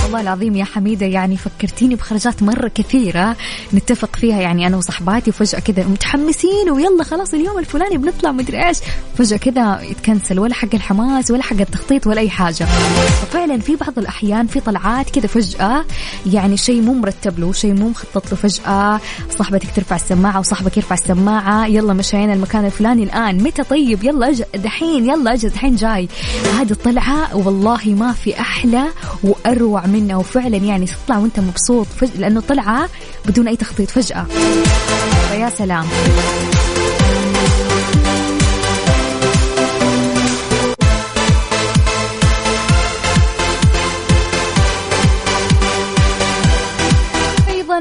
والله 0.09 0.21
العظيم 0.21 0.55
يا 0.55 0.65
حميدة 0.65 1.05
يعني 1.05 1.37
فكرتيني 1.37 1.95
بخرجات 1.95 2.43
مرة 2.43 2.71
كثيرة 2.75 3.35
نتفق 3.73 4.15
فيها 4.15 4.41
يعني 4.41 4.67
أنا 4.67 4.77
وصحباتي 4.77 5.29
وفجأة 5.29 5.59
كذا 5.59 5.83
متحمسين 5.83 6.69
ويلا 6.71 7.03
خلاص 7.03 7.33
اليوم 7.33 7.59
الفلاني 7.59 7.97
بنطلع 7.97 8.31
مدري 8.31 8.67
إيش 8.67 8.77
فجأة 9.17 9.37
كذا 9.37 9.81
يتكنسل 9.81 10.39
ولا 10.39 10.53
حق 10.53 10.67
الحماس 10.73 11.31
ولا 11.31 11.43
حق 11.43 11.59
التخطيط 11.59 12.07
ولا 12.07 12.21
أي 12.21 12.29
حاجة. 12.29 12.63
ففعلا 13.21 13.59
في 13.59 13.75
بعض 13.75 13.99
الأحيان 13.99 14.47
في 14.47 14.59
طلعات 14.59 15.09
كذا 15.09 15.27
فجأة 15.27 15.85
يعني 16.25 16.57
شيء 16.57 16.81
مو 16.81 16.93
مرتب 16.93 17.39
له 17.39 17.53
شيء 17.53 17.73
مو 17.73 17.89
مخطط 17.89 18.31
له 18.31 18.37
فجأة 18.37 18.99
صاحبتك 19.37 19.67
ترفع 19.75 19.95
السماعة 19.95 20.39
وصاحبك 20.39 20.77
يرفع 20.77 20.95
السماعة 20.95 21.67
يلا 21.67 21.93
مشينا 21.93 22.33
المكان 22.33 22.65
الفلاني 22.65 23.03
الآن 23.03 23.43
متى 23.43 23.63
طيب؟ 23.63 24.03
يلا 24.03 24.29
أج... 24.29 24.43
دحين 24.55 25.09
يلا 25.09 25.33
أجل 25.33 25.49
دحين 25.49 25.75
جاي. 25.75 26.07
هذه 26.59 26.71
الطلعة 26.71 27.35
والله 27.35 27.79
ما 27.85 28.11
في 28.13 28.39
أحلى 28.39 28.83
وأروع 29.23 29.85
منها 29.99 30.15
وفعلا 30.15 30.57
يعني 30.57 30.85
تطلع 30.85 31.17
وأنت 31.17 31.39
مبسوط 31.39 31.87
فج... 31.87 32.09
لأنه 32.17 32.41
طلعة 32.41 32.89
بدون 33.25 33.47
أي 33.47 33.55
تخطيط 33.55 33.89
فجأة. 33.89 34.23
فيا 35.29 35.49
سلام. 35.49 35.85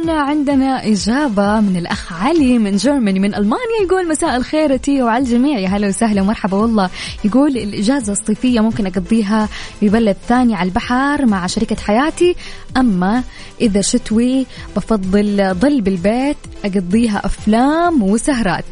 أيضا 0.09 0.21
عندنا 0.21 0.87
إجابة 0.87 1.61
من 1.61 1.77
الأخ 1.77 2.13
علي 2.13 2.59
من 2.59 2.77
Germany 2.77 3.21
من 3.21 3.35
ألمانيا 3.35 3.83
يقول 3.85 4.09
مساء 4.09 4.37
الخير 4.37 4.77
تي 4.77 5.03
وعلى 5.03 5.25
الجميع. 5.25 5.59
يا 5.59 5.69
هلا 5.69 5.89
وسهلا 5.89 6.23
ومرحبا 6.23 6.57
والله. 6.57 6.91
يقول 7.25 7.57
الإجازة 7.57 8.13
الصيفية 8.13 8.61
ممكن 8.61 8.87
أقضيها 8.87 9.49
ببلد 9.83 10.17
ثاني 10.29 10.55
على 10.55 10.69
البحر 10.69 11.27
مع 11.27 11.47
شريكة 11.47 11.77
حياتي. 11.77 12.37
أما 12.77 13.23
إذا 13.61 13.81
شتوي 13.81 14.47
بفضل 14.77 15.55
ضل 15.55 15.81
بالبيت 15.81 16.37
أقضيها 16.65 17.23
أفلام 17.25 18.03
وسهرات. 18.03 18.65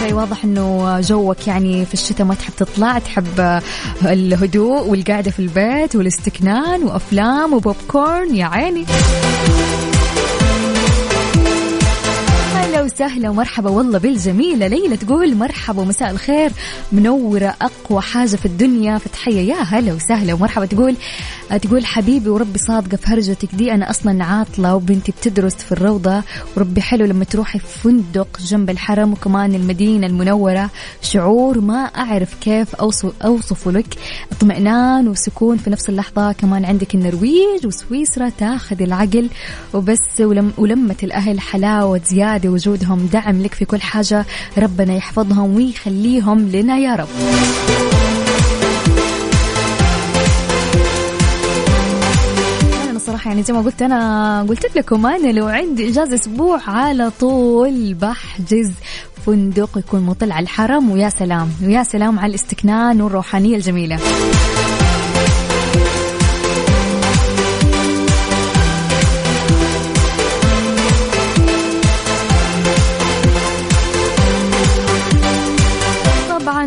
شيء 0.00 0.14
واضح 0.14 0.44
إنه 0.44 1.00
جوك 1.00 1.46
يعني 1.46 1.86
في 1.86 1.94
الشتاء 1.94 2.26
ما 2.26 2.34
تحب 2.34 2.52
تطلع 2.56 2.98
تحب 2.98 3.60
الهدوء 4.04 4.86
والقعدة 4.86 5.30
في 5.30 5.38
البيت 5.38 5.96
والاستكنان 5.96 6.82
وأفلام 6.82 7.52
وبوب 7.52 7.76
كورن. 7.88 8.34
يا 8.34 8.46
عيني. 8.46 8.84
هلا 12.68 12.82
وسهلا 12.82 13.30
ومرحبا. 13.30 13.70
والله 13.70 13.98
بالجميلة 13.98 14.66
ليلى 14.66 14.96
تقول 14.96 15.36
مرحبا 15.36 15.82
ومساء 15.82 16.10
الخير. 16.10 16.52
منورة 16.92 17.54
أقوى 17.62 18.02
حاجة 18.02 18.36
في 18.36 18.46
الدنيا 18.46 18.98
فتحية. 18.98 19.40
يا 19.40 19.62
هلا 19.62 19.92
وسهلا 19.92 20.34
ومرحبا. 20.34 20.66
تقول 20.66 20.96
تقول 21.62 21.86
حبيبي 21.86 22.28
وربي 22.28 22.58
صادقة 22.58 22.96
في 22.96 23.06
هرجتك 23.06 23.54
دي. 23.54 23.72
أنا 23.72 23.90
أصلا 23.90 24.24
عاطلة 24.24 24.74
وبنتي 24.74 25.12
بتدرس 25.12 25.54
في 25.54 25.72
الروضة. 25.72 26.22
وربي 26.56 26.80
حلو 26.82 27.04
لما 27.04 27.24
تروحي 27.24 27.58
في 27.58 27.78
فندق 27.78 28.38
جنب 28.40 28.70
الحرم 28.70 29.12
وكمان 29.12 29.54
المدينة 29.54 30.06
المنورة. 30.06 30.70
شعور 31.02 31.60
ما 31.60 31.84
أعرف 31.84 32.34
كيف 32.40 32.74
أوصف 32.74 33.12
أوصفه 33.24 33.70
لك. 33.70 33.94
اطمئنان 34.32 35.08
وسكون 35.08 35.56
في 35.56 35.70
نفس 35.70 35.88
اللحظة. 35.88 36.32
كمان 36.32 36.64
عندك 36.64 36.94
النرويج 36.94 37.66
وسويسرا 37.66 38.28
تاخذ 38.28 38.82
العقل. 38.82 39.28
وبس 39.74 40.20
ولم 40.20 40.52
ولمة 40.58 40.96
الأهل 41.02 41.40
حلاوة 41.40 42.00
زيادة 42.06 42.57
وجودهم 42.58 43.06
دعم 43.12 43.42
لك 43.42 43.54
في 43.54 43.64
كل 43.64 43.80
حاجة. 43.80 44.26
ربنا 44.58 44.94
يحفظهم 44.94 45.56
ويخليهم 45.56 46.48
لنا 46.48 46.78
يا 46.78 46.94
رب. 46.94 47.08
صراحة 53.06 53.28
يعني 53.28 53.42
زي 53.42 53.52
ما 53.52 53.60
قلت 53.60 53.82
أنا 53.82 54.42
قلت 54.48 54.76
لكم 54.76 55.06
أنا 55.06 55.32
لو 55.32 55.46
عندي 55.46 55.88
إجازة 55.88 56.14
أسبوع 56.14 56.60
على 56.66 57.10
طول 57.20 57.94
بحجز 57.94 58.70
فندق 59.26 59.78
يكون 59.78 60.00
مطل 60.00 60.32
على 60.32 60.42
الحرم. 60.42 60.90
ويا 60.90 61.08
سلام. 61.08 61.48
ويا 61.64 61.82
سلام 61.82 62.18
على 62.18 62.30
الاستكنان 62.30 63.00
والروحانية 63.00 63.56
الجميلة. 63.56 63.98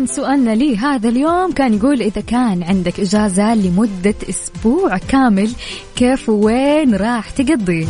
طبعا 0.02 0.14
سؤالنا 0.14 0.50
لي 0.50 0.76
هذا 0.76 1.08
اليوم 1.08 1.52
كان 1.52 1.74
يقول 1.74 2.02
إذا 2.02 2.20
كان 2.20 2.62
عندك 2.62 3.00
إجازة 3.00 3.54
لمدة 3.54 4.14
أسبوع 4.28 4.96
كامل 4.98 5.50
كيف 5.96 6.28
وين 6.28 6.94
راح 6.94 7.30
تقضي 7.30 7.88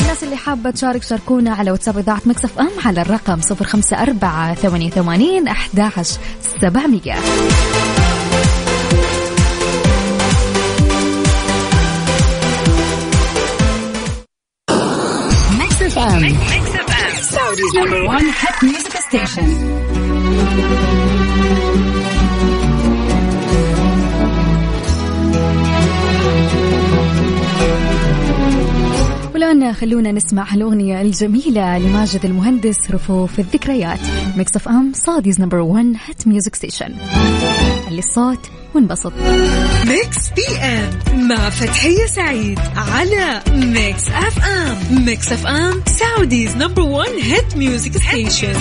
الناس 0.00 0.22
اللي 0.22 0.36
حابة 0.36 0.70
تشارك 0.70 1.02
شاركونا 1.02 1.54
على 1.54 1.70
واتساب 1.70 1.98
إذاعة 1.98 2.22
مكسف 2.26 2.58
أم 2.58 2.70
على 2.84 3.02
الرقم 3.02 3.40
صفر 3.40 3.64
خمسة 3.64 4.02
أربعة 4.02 4.54
ثمانية 4.54 4.90
ثمانين 4.90 5.48
أحداش 5.48 6.08
سبعمية 6.60 7.14
Mix 15.58 15.94
FM. 15.94 16.22
Mix 16.52 16.64
FM. 16.86 17.10
Saudi's 17.34 17.74
number 17.74 18.04
one 18.06 18.26
hit 18.26 18.62
music 18.62 18.92
station. 19.08 19.73
خلونا 29.74 30.12
نسمع 30.12 30.52
هالأغنية 30.52 31.00
الجميلة 31.00 31.78
لماجد 31.78 32.24
المهندس 32.24 32.76
رفوف 32.90 33.38
الذكريات. 33.38 34.00
Mix 34.36 34.56
FM 34.56 34.92
Saudi's 34.94 35.40
number 35.40 35.58
1 35.58 35.92
hit 36.06 36.26
music 36.26 36.54
station 36.54 36.94
علي 37.86 37.98
الصوت 37.98 38.50
وانبسط. 38.74 39.12
Mix 39.86 40.30
PM 40.36 41.28
مع 41.28 41.50
فتحية 41.50 42.06
سعيد 42.06 42.58
على 42.76 43.42
Mix 43.52 44.08
FM 44.08 45.04
Mix 45.04 45.32
FM 45.32 45.82
Saudi's 45.86 46.56
number 46.56 46.82
1 46.82 47.10
hit 47.22 47.56
music 47.56 47.92
station 47.96 48.54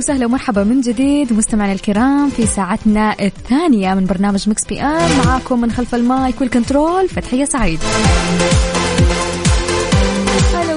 وسهلا 0.00 0.26
ومرحبا 0.26 0.64
من 0.64 0.80
جديد 0.80 1.32
مستمعينا 1.32 1.72
الكرام 1.72 2.30
في 2.30 2.46
ساعتنا 2.46 3.16
الثانية 3.20 3.94
من 3.94 4.06
برنامج 4.06 4.48
Mix 4.48 4.64
PM 4.64 5.26
معاكم 5.26 5.60
من 5.60 5.72
خلف 5.72 5.94
ال 5.94 6.06
mic 6.06 6.40
وال 6.40 6.55
control 6.55 7.08
فتحية 7.08 7.44
سعيد. 7.44 7.78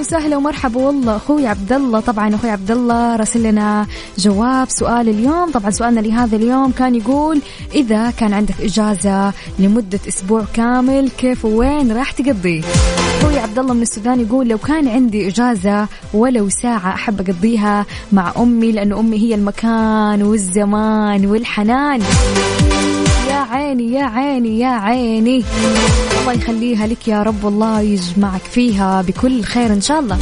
وسهلا 0.03 0.37
ومرحبا 0.37 0.79
والله. 0.81 1.15
أخوي 1.15 1.47
عبد 1.47 1.73
الله 1.73 1.99
طبعا 1.99 2.35
أخوي 2.35 2.49
عبد 2.49 2.71
الله 2.71 3.15
راسل 3.15 3.43
لنا 3.43 3.87
جواب 4.17 4.69
سؤال 4.69 5.09
اليوم. 5.09 5.51
طبعا 5.51 5.71
سؤالنا 5.71 5.99
لهذا 5.99 6.35
اليوم 6.35 6.71
كان 6.71 6.95
يقول 6.95 7.41
إذا 7.75 8.11
كان 8.11 8.33
عندك 8.33 8.61
إجازة 8.61 9.33
لمدة 9.59 9.99
أسبوع 10.07 10.45
كامل 10.53 11.09
كيف 11.17 11.45
وين 11.45 11.91
راح 11.91 12.11
تقضيه 12.11 12.61
أخوي 13.21 13.39
عبد 13.39 13.59
الله 13.59 13.73
من 13.73 13.81
السودان 13.81 14.19
يقول 14.19 14.47
لو 14.47 14.57
كان 14.57 14.87
عندي 14.87 15.27
إجازة 15.27 15.87
ولو 16.13 16.49
ساعه 16.49 16.93
أحب 16.93 17.21
أقضيها 17.21 17.85
مع 18.11 18.33
أمي 18.37 18.71
لأنه 18.71 18.99
أمي 18.99 19.17
هي 19.17 19.35
المكان 19.35 20.23
والزمان 20.23 21.25
والحنان. 21.25 22.01
عيني 23.43 23.91
يا 23.93 24.03
عيني 24.03 24.59
يا 24.59 24.67
عيني. 24.67 25.43
الله 26.21 26.33
يخليها 26.33 26.87
لك 26.87 27.07
يا 27.07 27.23
رب 27.23 27.43
والله 27.43 27.81
يجمعك 27.81 28.41
فيها 28.41 29.01
بكل 29.01 29.43
خير 29.43 29.73
إن 29.73 29.81
شاء 29.81 29.99
الله. 29.99 30.17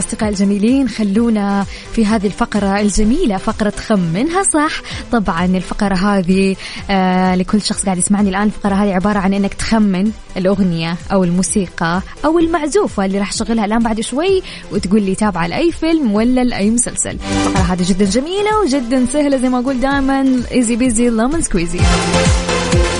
طبعا 0.00 0.28
الجميلين 0.28 0.88
خلونا 0.88 1.66
في 1.92 2.06
هذه 2.06 2.26
الفقرة 2.26 2.80
الجميلة 2.80 3.36
فقرة 3.36 3.72
خمنها 3.86 4.42
صح؟ 4.42 4.82
طبعا 5.12 5.44
الفقرة 5.44 5.94
هذه 5.94 6.56
آه 6.90 7.34
لكل 7.34 7.62
شخص 7.62 7.84
قاعد 7.84 7.98
يسمعني 7.98 8.30
الآن 8.30 8.46
الفقرة 8.46 8.74
هذه 8.74 8.94
عبارة 8.94 9.18
عن 9.18 9.34
أنك 9.34 9.54
تخمن 9.54 10.10
الأغنية 10.36 10.96
أو 11.12 11.24
الموسيقى 11.24 12.02
أو 12.24 12.38
المعزوفة 12.38 13.04
اللي 13.04 13.18
راح 13.18 13.30
أشغلها 13.30 13.64
الآن 13.64 13.82
بعد 13.82 14.00
شوي 14.00 14.42
وتقول 14.72 15.02
لي 15.02 15.14
تابعة 15.14 15.46
لأي 15.46 15.72
فيلم 15.72 16.12
ولا 16.12 16.44
لأي 16.44 16.70
مسلسل. 16.70 17.10
الفقرة 17.10 17.62
هذه 17.62 17.82
جدا 17.88 18.04
جميلة 18.04 18.60
وجدا 18.64 19.06
سهلة 19.12 19.36
زي 19.36 19.48
ما 19.48 19.58
أقول 19.58 19.80
دائما 19.80 20.42
easy 20.52 20.76
peasy 20.76 21.08
lemon 21.08 21.42
squeezy 21.42 21.80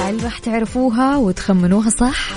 هل 0.02 0.24
راح 0.24 0.38
تعرفوها 0.38 1.16
وتخمنوها 1.16 1.90
صح؟ 1.90 2.28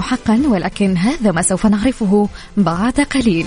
حقا 0.00 0.42
ولكن 0.46 0.96
هذا 0.96 1.32
ما 1.32 1.42
سوف 1.42 1.66
نعرفه 1.66 2.28
بعد 2.56 3.00
قليل. 3.00 3.46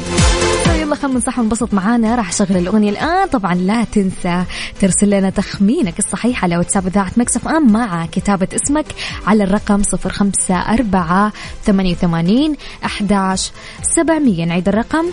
يلا 0.92 1.00
خمن 1.00 1.20
صح 1.20 1.40
ونبسط 1.40 1.74
معانا. 1.74 2.16
راح 2.16 2.30
أشغل 2.30 2.58
الأغنية 2.58 2.90
الآن. 2.90 3.28
طبعا 3.28 3.56
لا 3.56 3.84
تنسى 3.84 4.44
ترسل 4.80 5.10
لنا 5.10 5.30
تخمينك 5.30 6.00
الصحيح 6.00 6.44
على 6.44 6.58
واتساب 6.58 6.88
إذاعة 6.88 7.12
مكسف 7.18 7.48
إم 7.48 7.72
مع 7.72 8.06
كتابة 8.06 8.48
اسمك 8.56 8.86
على 9.28 9.44
الرقم 9.44 9.82
054 9.82 11.32
88 11.66 12.56
11 12.86 13.52
700 13.82 14.46
نعيد 14.46 14.68
الرقم. 14.68 15.06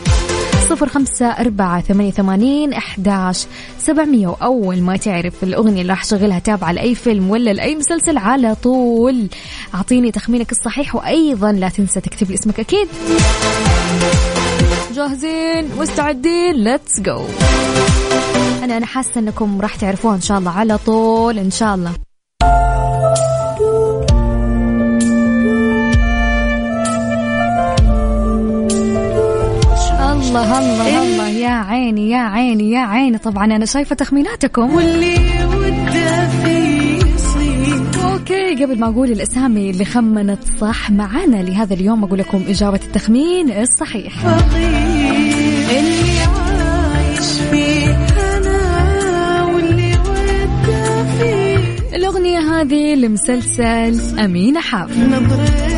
صفر 0.68 0.88
خمسة 0.88 1.26
أربعة 1.26 1.80
ثمانية 1.80 2.10
ثمانين 2.10 2.72
أحداش 2.72 3.46
سبعمية. 3.78 4.26
وأول 4.26 4.82
ما 4.82 4.96
تعرف 4.96 5.34
الأغنية 5.42 5.82
اللي 5.82 5.92
راح 5.92 6.04
شغلها 6.04 6.38
تابعة 6.38 6.72
لأي 6.72 6.94
فيلم 6.94 7.30
ولا 7.30 7.50
لأي 7.50 7.74
مسلسل 7.74 8.18
على 8.18 8.54
طول. 8.54 9.28
أعطيني 9.74 10.10
تخمينك 10.10 10.52
الصحيح. 10.52 10.94
وأيضا 10.94 11.52
لا 11.52 11.68
تنسى 11.68 12.00
تكتب 12.00 12.28
لي 12.30 12.34
اسمك 12.34 12.60
أكيد. 12.60 12.88
جاهزين 14.98 15.68
مستعدين 15.78 16.54
ليتس 16.54 17.00
جو 17.00 17.22
أنا 18.62 18.76
أنا 18.76 18.86
حاسة 18.86 19.20
أنكم 19.20 19.60
راح 19.60 19.74
تعرفوها 19.74 20.14
إن 20.14 20.20
شاء 20.20 20.38
الله 20.38 20.50
على 20.50 20.78
طول 20.78 21.38
إن 21.38 21.50
شاء 21.50 21.74
الله. 21.74 21.92
الله 30.12 30.58
الله 30.58 31.02
الله. 31.02 31.28
يا 31.28 31.48
عيني 31.48 32.10
يا 32.10 32.18
عيني 32.18 32.70
يا 32.70 32.80
عيني. 32.80 33.18
طبعا 33.18 33.44
أنا 33.44 33.66
شايفة 33.66 33.94
تخميناتكم. 33.94 34.74
واللي 34.74 35.44
ودة 35.44 36.28
في 36.28 36.98
يصير. 37.14 37.82
أوكي 38.12 38.64
قبل 38.64 38.78
ما 38.78 38.88
أقول 38.88 39.10
الأسامي 39.10 39.70
اللي 39.70 39.84
خمنت 39.84 40.38
صح 40.60 40.90
معانا 40.90 41.36
لهذا 41.36 41.74
اليوم 41.74 42.04
أقول 42.04 42.18
لكم 42.18 42.42
إجابة 42.48 42.80
التخمين 42.84 43.50
الصحيح. 43.50 44.18
فقير 44.18 44.87
هذه 52.60 52.94
لمسلسل 52.94 54.18
أمينة 54.18 54.60
حاف 54.60 54.98
نظرته 54.98 55.77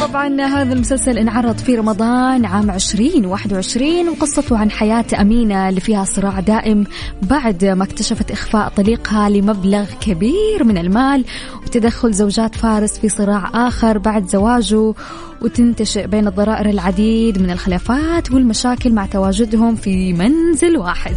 طبعا 0.00 0.40
هذا 0.42 0.72
المسلسل 0.72 1.18
انعرض 1.18 1.58
في 1.58 1.76
رمضان 1.76 2.44
عام 2.44 2.70
2021 2.70 4.08
وقصته 4.08 4.58
عن 4.58 4.70
حياة 4.70 5.04
أمينة 5.20 5.68
اللي 5.68 5.80
فيها 5.80 6.04
صراع 6.04 6.40
دائم 6.40 6.84
بعد 7.22 7.64
ما 7.64 7.84
اكتشفت 7.84 8.30
إخفاء 8.30 8.68
طليقها 8.68 9.28
لمبلغ 9.28 9.84
كبير 10.00 10.64
من 10.64 10.78
المال 10.78 11.24
وتدخل 11.66 12.12
زوجات 12.12 12.54
فارس 12.54 12.98
في 12.98 13.08
صراع 13.08 13.68
آخر 13.68 13.98
بعد 13.98 14.28
زواجه 14.28 14.94
وتنتشئ 15.42 16.06
بين 16.06 16.26
الضرائر 16.26 16.70
العديد 16.70 17.42
من 17.42 17.50
الخلافات 17.50 18.32
والمشاكل 18.32 18.92
مع 18.92 19.06
تواجدهم 19.06 19.74
في 19.74 20.12
منزل 20.12 20.76
واحد. 20.76 21.14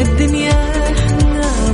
الدنيا 0.00 0.41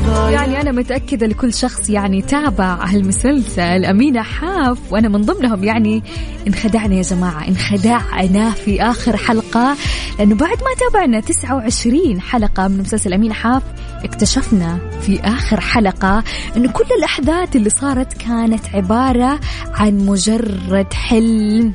يعني 0.09 0.61
أنا 0.61 0.73
متأكدة 0.73 1.27
لكل 1.27 1.55
شخص 1.55 1.91
يعني 1.91 2.23
تابع 2.23 2.85
هالمسلسل. 2.85 3.85
أمينة 3.85 4.23
حاف 4.23 4.79
وأنا 4.93 5.09
من 5.09 5.23
ضمنهم 5.23 5.65
يعني 5.65 6.03
انخدعنا 6.47 6.95
يا 6.95 7.03
جماعة 7.03 7.49
انخدعنا 7.49 8.51
في 8.51 8.83
آخر 8.83 9.17
حلقة 9.17 9.77
لأنه 10.19 10.35
بعد 10.35 10.57
ما 10.59 10.75
تابعنا 10.91 11.21
29 11.21 12.21
حلقة 12.21 12.69
من 12.69 12.79
مسلسل 12.79 13.13
أمينة 13.13 13.35
حاف 13.35 13.63
اكتشفنا 14.05 14.79
في 15.01 15.21
آخر 15.21 15.61
حلقة 15.61 16.25
أنه 16.57 16.73
كل 16.73 16.85
الأحداث 16.99 17.57
اللي 17.57 17.71
صارت 17.71 18.13
كانت 18.13 18.65
عبارة 18.75 19.41
عن 19.75 19.99
مجرد 19.99 20.93
حلم. 20.93 21.73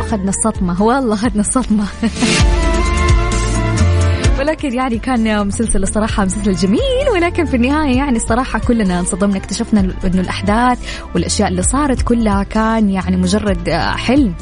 أخذنا 0.00 0.28
الصدمة 0.28 0.82
والله 0.82 1.14
أخذنا 1.14 1.40
الصدمة. 1.40 1.84
ولكن 4.46 4.74
يعني 4.74 4.98
كان 4.98 5.46
مسلسل 5.46 5.82
الصراحة 5.82 6.24
مسلسل 6.24 6.52
جميل 6.52 7.08
ولكن 7.12 7.44
في 7.44 7.56
النهاية 7.56 7.96
يعني 7.96 8.16
الصراحة 8.16 8.58
كلنا 8.58 9.00
انصدمنا 9.00 9.36
اكتشفنا 9.36 9.80
انه 9.80 10.20
الأحداث 10.20 10.78
والأشياء 11.14 11.48
اللي 11.48 11.62
صارت 11.62 12.02
كلها 12.02 12.42
كان 12.42 12.90
يعني 12.90 13.16
مجرد 13.16 13.68
آه، 13.68 13.90
حلم 13.90 14.34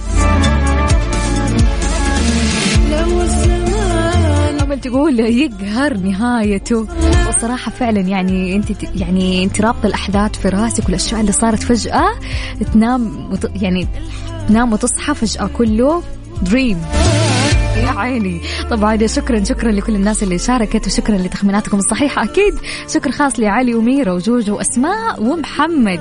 تقول 4.83 5.21
يقهر 5.21 5.97
نهايته 5.97 6.87
والصراحة 7.27 7.71
فعلا 7.71 8.01
يعني 8.01 8.57
أنت 8.57 8.83
يعني 8.97 9.45
أنت 9.45 9.61
رابطة 9.61 9.87
الأحداث 9.87 10.39
في 10.41 10.49
راسك 10.49 10.85
والأشياء 10.85 11.21
اللي 11.21 11.33
صارت 11.33 11.63
فجأة 11.63 12.09
تنام. 12.73 13.31
يعني 13.55 13.89
تنام 14.49 14.73
وتصحى 14.73 15.15
فجأة 15.15 15.47
كله 15.47 16.03
دريم 16.43 16.79
عيني. 17.99 18.41
طبعا 18.71 19.07
شكرا 19.07 19.45
شكرا 19.45 19.73
لكل 19.73 19.95
الناس 19.95 20.23
اللي 20.23 20.39
شاركت 20.39 20.87
وشكرا 20.87 21.17
لتخميناتكم 21.17 21.79
الصحيحة 21.79 22.25
أكيد. 22.25 22.55
شكر 22.95 23.11
خاص 23.11 23.41
لعلي 23.41 23.75
وميرا 23.75 24.13
وجوجو 24.13 24.57
وأسماء 24.57 25.23
ومحمد. 25.23 26.01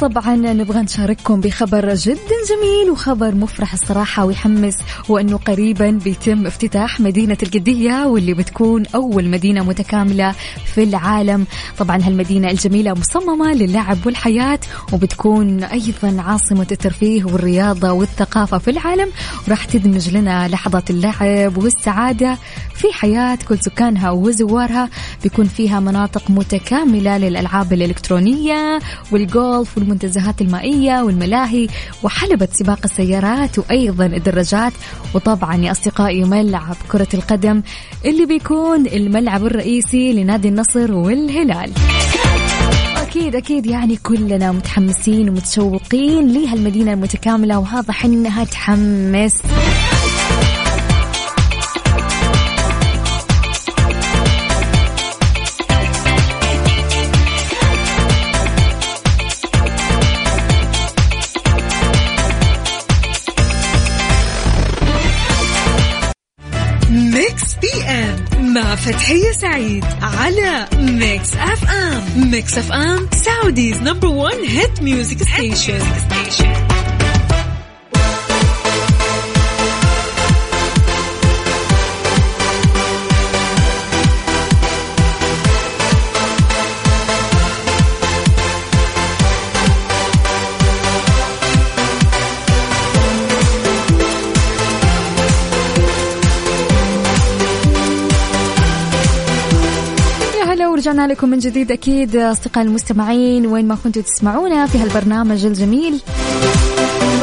طبعا 0.00 0.36
نبغى 0.36 0.80
نشارككم 0.80 1.40
بخبر 1.40 1.94
جدا 1.94 2.36
جميل 2.48 2.90
وخبر 2.90 3.34
مفرح 3.34 3.72
الصراحة 3.72 4.24
ويحمس 4.24 4.76
وأنه 5.08 5.36
قريبا 5.36 5.90
بيتم 5.90 6.46
افتتاح 6.46 7.00
مدينة 7.00 7.36
القدية 7.42 8.06
واللي 8.06 8.34
بتكون 8.34 8.82
أول 8.94 9.28
مدينة 9.28 9.64
متكاملة 9.64 10.34
في 10.74 10.82
العالم. 10.82 11.46
طبعا 11.78 11.96
هالمدينة 11.96 12.50
الجميلة 12.50 12.92
مصممة 12.94 13.52
للعب 13.54 14.06
والحياة 14.06 14.58
وبتكون 14.92 15.64
أيضا 15.64 16.22
عاصمة 16.22 16.66
الترفيه 16.72 17.24
والرياضة 17.24 17.92
والثقافة 17.92 18.58
في 18.58 18.70
العالم. 18.70 19.08
وراح 19.48 19.64
تدمج 19.64 20.08
لنا 20.08 20.48
لحظات 20.48 20.90
اللعب 20.90 21.58
والسعادة 21.58 22.36
في 22.74 22.92
حياة 22.92 23.38
كل 23.48 23.58
سكانها 23.58 24.10
وزوارها. 24.10 24.88
بيكون 25.22 25.44
فيها 25.44 25.80
مناطق 25.80 26.30
متكاملة 26.30 27.18
للألعاب 27.18 27.72
الإلكترونية 27.72 28.78
والجولف 29.12 29.78
والمنتزهات 29.88 30.40
المائية 30.40 31.02
والملاهي 31.02 31.68
وحلبة 32.02 32.48
سباق 32.52 32.78
السيارات 32.84 33.58
وأيضا 33.58 34.06
الدراجات. 34.06 34.72
وطبعا 35.14 35.56
يا 35.56 35.70
أصدقائي 35.70 36.24
ملعب 36.24 36.76
كرة 36.92 37.08
القدم 37.14 37.62
اللي 38.04 38.26
بيكون 38.26 38.86
الملعب 38.86 39.46
الرئيسي 39.46 40.12
لنادي 40.12 40.48
النصر 40.48 40.92
والهلال. 40.92 41.72
أكيد 42.96 43.36
أكيد 43.36 43.66
يعني 43.66 43.96
كلنا 43.96 44.52
متحمسين 44.52 45.28
ومتشوقين 45.28 46.32
لهالمدينة 46.32 46.92
المتكاملة. 46.92 47.58
وواضح 47.58 48.04
إنها 48.04 48.44
تحمس 48.44 49.32
فتحية 68.88 69.32
سعيد 69.32 69.84
على 70.02 70.68
Mix 70.78 71.36
FM 71.36 72.30
Mix 72.30 72.58
FM 72.58 73.08
Saudi's 73.12 73.76
number 73.82 74.08
1 74.08 74.36
hit 74.36 74.82
music 74.82 75.22
station 75.22 75.74
يا 75.74 75.78
هلا 75.78 76.97
ورجعنا 100.88 101.12
لكم 101.12 101.28
من 101.28 101.38
جديد 101.38 101.72
أكيد 101.72 102.16
أصدقائي 102.16 102.66
المستمعين 102.66 103.46
وين 103.46 103.68
ما 103.68 103.76
كنتوا 103.84 104.02
تسمعونا 104.02 104.66
في 104.66 104.78
هالبرنامج 104.78 105.44
الجميل 105.44 106.00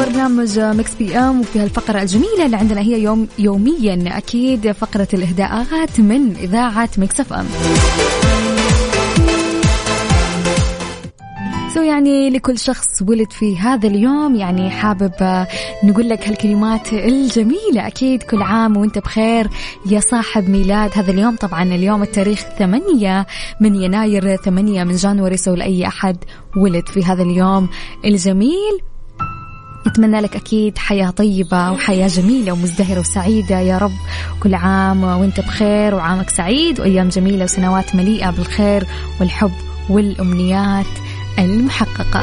برنامج 0.00 0.58
Mix 0.58 0.94
PM 0.94 1.40
وفي 1.40 1.58
هالفقرة 1.60 2.02
الجميلة 2.02 2.46
اللي 2.46 2.56
عندنا 2.56 2.80
هي 2.80 3.02
يوم 3.02 3.28
يوميا 3.38 4.18
أكيد 4.18 4.72
فقرة 4.72 5.08
الإهداءات 5.14 6.00
من 6.00 6.36
إذاعة 6.36 6.90
Mix 6.98 7.20
FM. 7.20 7.46
so 11.76 11.82
يعني 11.82 12.30
لكل 12.30 12.58
شخص 12.58 13.02
ولد 13.02 13.32
في 13.32 13.58
هذا 13.58 13.86
اليوم 13.88 14.36
يعني 14.36 14.70
حابب 14.70 15.12
آه، 15.20 15.48
نقول 15.84 16.08
لك 16.08 16.28
هالكلمات 16.28 16.92
الجميلة. 16.92 17.86
أكيد 17.86 18.22
كل 18.22 18.42
عام 18.42 18.76
وأنت 18.76 18.98
بخير 18.98 19.48
يا 19.86 20.00
صاحب 20.00 20.48
ميلاد. 20.48 20.90
هذا 20.94 21.10
اليوم 21.10 21.36
طبعا 21.36 21.62
اليوم 21.62 22.02
التاريخ 22.02 22.40
8 22.58 23.26
من 23.60 23.74
يناير 23.74 24.36
8 24.36 24.84
من 24.84 24.96
جانوري. 24.96 25.36
سو 25.36 25.54
لأي 25.54 25.86
أحد 25.86 26.16
ولد 26.56 26.88
في 26.88 27.04
هذا 27.04 27.22
اليوم 27.22 27.68
الجميل. 28.04 28.80
نتمنى 29.86 30.20
لك 30.20 30.36
أكيد 30.36 30.78
حياة 30.78 31.10
طيبة 31.10 31.72
وحياة 31.72 32.08
جميلة 32.08 32.52
ومزدهرة 32.52 33.00
وسعيدة 33.00 33.60
يا 33.60 33.78
رب. 33.78 33.96
كل 34.42 34.54
عام 34.54 35.04
وأنت 35.04 35.40
بخير 35.40 35.94
وعامك 35.94 36.30
سعيد 36.30 36.80
وأيام 36.80 37.08
جميلة 37.08 37.44
وسنوات 37.44 37.94
مليئة 37.94 38.30
بالخير 38.30 38.86
والحب 39.20 39.52
والأمنيات. 39.90 40.86
المحققة. 41.38 42.22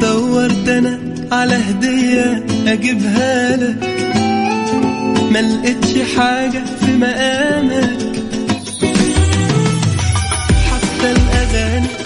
دورت 0.00 0.68
أنا 0.68 0.98
على 1.32 1.54
هدية 1.54 2.44
أجيبها 2.66 3.56
لك. 3.56 3.76
ما 5.30 5.38
لقيتش 5.38 6.16
حاجة 6.16 6.62
في 6.80 6.96
مقامك. 6.96 7.96
حتى 10.70 11.12
الاغاني 11.12 12.05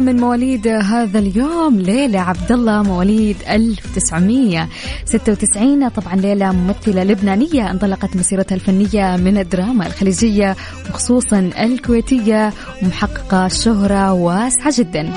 من 0.00 0.16
مواليد 0.16 0.68
هذا 0.68 1.18
اليوم 1.18 1.80
ليلى 1.80 2.18
عبد 2.18 2.52
الله 2.52 2.82
مواليد 2.82 3.36
1996 3.50 5.88
طبعا 5.88 6.16
ليلى 6.16 6.52
ممثلة 6.52 7.04
لبنانية 7.04 7.70
انطلقت 7.70 8.16
مسيرتها 8.16 8.54
الفنية 8.54 9.16
من 9.16 9.38
الدراما 9.38 9.86
الخليجية 9.86 10.56
وخصوصا 10.90 11.50
الكويتية 11.58 12.52
ومحققة 12.82 13.48
شهرة 13.48 14.12
واسعة 14.12 14.74
جدا. 14.78 15.12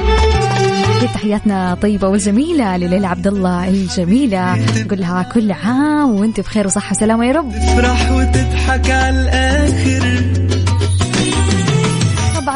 تحياتنا 1.13 1.77
طيبة 1.81 2.07
والجميلة 2.07 2.77
لليلى 2.77 3.07
عبد 3.07 3.27
الله 3.27 3.67
الجميلة. 3.67 4.55
نقول 4.55 4.99
لها 4.99 5.23
كل 5.23 5.51
عام 5.51 6.11
وانت 6.11 6.39
بخير 6.39 6.67
وصحة 6.67 6.95
وسلامة 6.95 7.25
يا 7.25 7.31
رب. 7.31 7.51
تفرح 7.51 8.11
وتضحك 8.11 8.91
على 8.91 9.21
الآخر. 9.21 10.50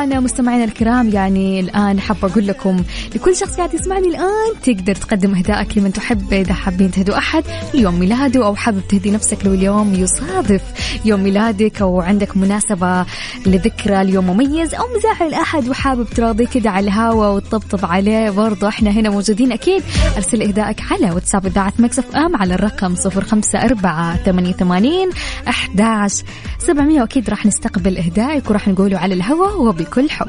طبعا 0.06 0.20
مستمعينا 0.20 0.64
الكرام 0.64 1.10
يعني 1.10 1.60
الآن 1.60 2.00
حابه 2.00 2.28
أقول 2.28 2.48
لكم 2.48 2.84
لكل 3.16 3.36
شخص 3.36 3.56
قاعد 3.58 3.74
يسمعني 3.74 4.08
الآن 4.08 4.62
تقدر 4.64 4.96
تقدم 4.96 5.36
أهدائك 5.36 5.78
لمن 5.78 5.94
تحب 5.94 6.34
إذا 6.34 6.54
حابين 6.54 6.92
تهدوا 6.92 7.18
أحد 7.18 7.44
اليوم 7.74 8.00
ميلاده 8.00 8.46
أو 8.46 8.56
حابب 8.56 8.82
تهدي 8.90 9.12
نفسك 9.12 9.46
لو 9.46 9.54
اليوم 9.54 9.94
يصادف 9.94 10.62
يوم 11.06 11.24
ميلادك 11.24 11.82
أو 11.82 12.02
عندك 12.02 12.38
مناسبة 12.38 13.06
لذكرى 13.46 14.02
اليوم 14.02 14.28
مميز 14.28 14.74
أو 14.76 14.84
مزاحل 14.98 15.34
احد 15.34 15.70
وحابب 15.70 16.08
تراضيه 16.10 16.46
كده 16.48 16.70
على 16.70 16.84
الهوا 16.88 17.28
وتطبطب 17.28 17.86
عليه 17.86 18.30
برضه 18.30 18.68
إحنا 18.68 18.90
هنا 18.90 19.10
موجودين 19.10 19.52
أكيد. 19.52 19.84
أرسل 20.16 20.42
أهدائك 20.42 20.82
على 20.92 21.12
واتساب 21.12 21.46
إذاعة 21.46 21.74
مكسف 21.80 22.16
إم 22.16 22.36
على 22.36 22.54
الرقم 22.56 22.96
054 23.06 24.16
88 24.26 25.10
11 25.48 26.24
700 26.60 27.02
واكيد 27.02 27.30
راح 27.30 27.46
نستقبل 27.46 27.98
اهدائك 27.98 28.50
وراح 28.50 28.68
نقوله 28.68 28.98
على 28.98 29.14
الهوا 29.14 29.52
وبكل 29.70 29.95
حب 30.04 30.28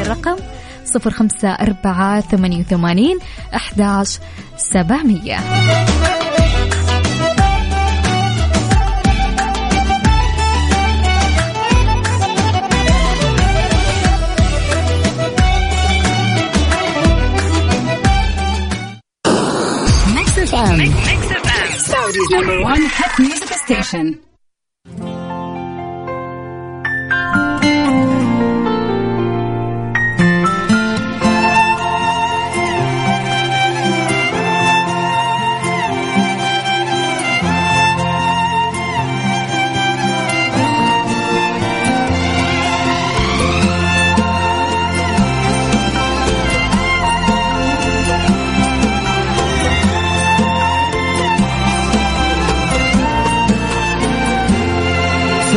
الرقم 0.00 0.36
صفر 0.84 1.10
خمسة 1.10 1.48
أربعة 1.48 2.20
ثمانية 2.20 2.60
وثمانين 2.60 3.18
أحداش 3.54 4.18
سبعمية. 4.56 5.38
Saudi's 21.88 22.30
number 22.30 22.60
one 22.62 22.82
hit 22.96 23.12
music 23.18 23.52
station. 23.64 24.27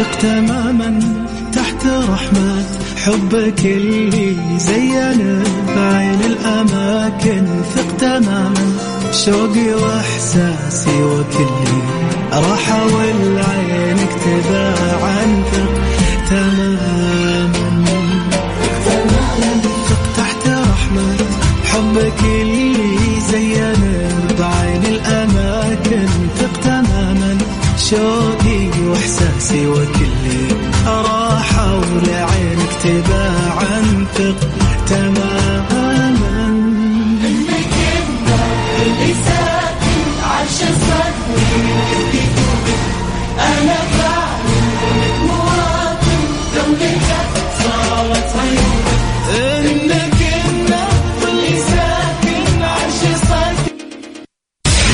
ثق 0.01 0.15
تماما 0.21 0.99
تحت 1.53 1.85
رحمة. 1.85 2.63
حبك 3.05 3.65
اللي 3.65 4.35
زين 4.57 5.43
بعين 5.75 6.19
الأماكن 6.21 7.45
ثق 7.75 7.97
تماما. 7.97 8.77
شوقي 9.25 9.73
وإحساسي 9.73 11.03
وكلي 11.03 11.81
راح 12.33 12.73
والعينك 12.93 14.09
تباعا 14.25 15.43
ثق 15.51 15.73
تماما. 16.29 17.51
ثق 19.89 20.03
تحت 20.17 20.47
رحمة. 20.47 21.15
حبك 21.65 22.23
اللي 22.23 23.21
زين 23.31 23.83
بعين 24.39 24.83
الأماكن 24.85 25.20
شوقي 27.91 28.69
وإحساسي 28.88 29.67
وكلي 29.67 30.47
راحة 30.88 31.75
ولعينك 31.75 32.71
تباعا 32.84 34.06
ثق 34.13 34.49
تماما 34.88 36.47
انك 36.47 37.73
اللي 38.82 39.13
ساكن 39.25 40.23
عرش 40.23 40.60
صدري 40.82 41.71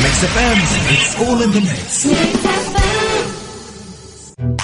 Mix 0.04 0.24
FM, 0.34 0.58
it's 0.94 1.14
all 1.22 1.42
in 1.46 1.52
the 1.52 1.62
mix. 1.62 2.67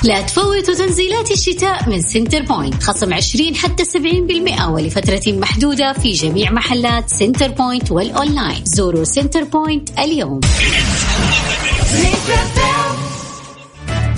لا 0.04 0.22
تفوتوا 0.22 0.74
تنزيلات 0.74 1.32
الشتاء 1.32 1.89
من 1.89 2.02
Centrepoint. 2.02 2.84
خصم 2.84 3.13
20 3.13 3.56
حتى 3.56 3.84
70% 3.86 4.70
ولفترة 4.70 5.22
محدودة 5.28 5.94
في 5.94 6.12
جميع 6.12 6.52
محلات 6.52 7.10
Centrepoint 7.10 7.47
وال 7.47 7.91
online. 7.91 8.63
زوروا 8.66 9.04
Centrepoint 9.04 9.99
اليوم. 10.00 10.42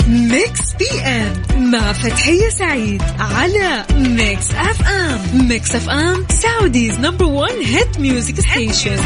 Mix 0.08 0.74
PM 0.80 1.72
مع 1.72 1.94
فتحية 1.94 2.50
سعيد 2.50 3.02
على 3.20 3.86
Mix 3.96 4.52
FM. 4.52 5.48
Mix 5.48 5.76
FM 5.76 6.26
Saudi's 6.30 7.00
number 7.00 7.26
1 7.26 7.54
hit 7.64 8.00
music 8.00 8.40
station. 8.40 8.98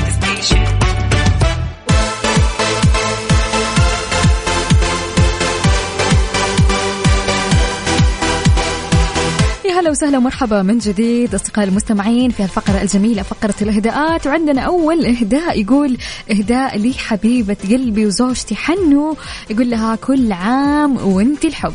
هلا 9.80 9.89
وسهلا 9.89 10.18
ومرحبا 10.18 10.62
من 10.62 10.78
جديد 10.78 11.36
أصدقائي 11.36 11.70
المستمعين 11.70 12.32
في 12.32 12.44
الفقرة 12.44 12.82
الجميلة 12.82 13.22
فقرة 13.24 13.56
الإهداءات. 13.62 14.28
وعندنا 14.28 14.62
أول 14.62 15.06
إهداء 15.06 15.62
يقول 15.62 15.98
إهداء 16.32 16.78
لي 16.78 16.94
حبيبة 16.94 17.58
قلبي 17.70 18.06
وزوجتي 18.06 18.56
حنو. 18.56 19.18
يقول 19.50 19.70
لها 19.70 19.96
كل 19.96 20.32
عام 20.32 20.98
وانت 20.98 21.46
الحب. 21.46 21.74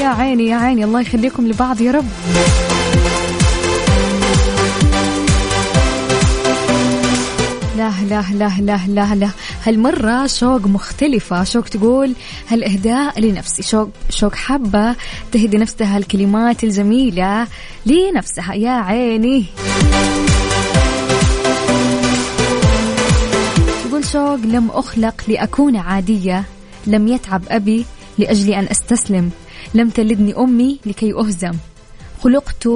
يا 0.00 0.08
عيني 0.08 0.46
يا 0.46 0.56
عيني 0.56 0.84
الله 0.84 1.00
يخليكم 1.00 1.46
لبعض 1.46 1.80
يا 1.80 1.92
رب. 1.92 2.08
لا 7.76 7.92
لا 8.08 8.24
لا 8.32 8.52
لا 8.60 8.80
لا 8.88 9.14
لا. 9.14 9.30
هالمرة 9.64 10.26
شوق 10.26 10.66
مختلفة 10.66 11.44
شوق 11.44 11.64
تقول 11.64 12.14
هالإهداء 12.48 13.20
لنفسي 13.20 13.62
شوق 13.62 13.90
شوق 14.10 14.34
حابة 14.34 14.96
تهدي 15.32 15.58
نفسها 15.58 15.98
الكلمات 15.98 16.64
الجميلة 16.64 17.46
لنفسها. 17.86 18.54
يا 18.54 18.70
عيني. 18.70 19.44
تقول 23.84 24.04
شوق 24.04 24.36
لم 24.36 24.70
أخلق 24.70 25.14
لأكون 25.28 25.76
عادية 25.76 26.44
لم 26.86 27.08
يتعب 27.08 27.42
أبي 27.48 27.84
لأجل 28.18 28.50
أن 28.54 28.66
أستسلم 28.70 29.30
لم 29.74 29.90
تلدني 29.90 30.36
أمي 30.36 30.78
لكي 30.86 31.12
أهزم 31.12 31.52
خلقت 32.22 32.68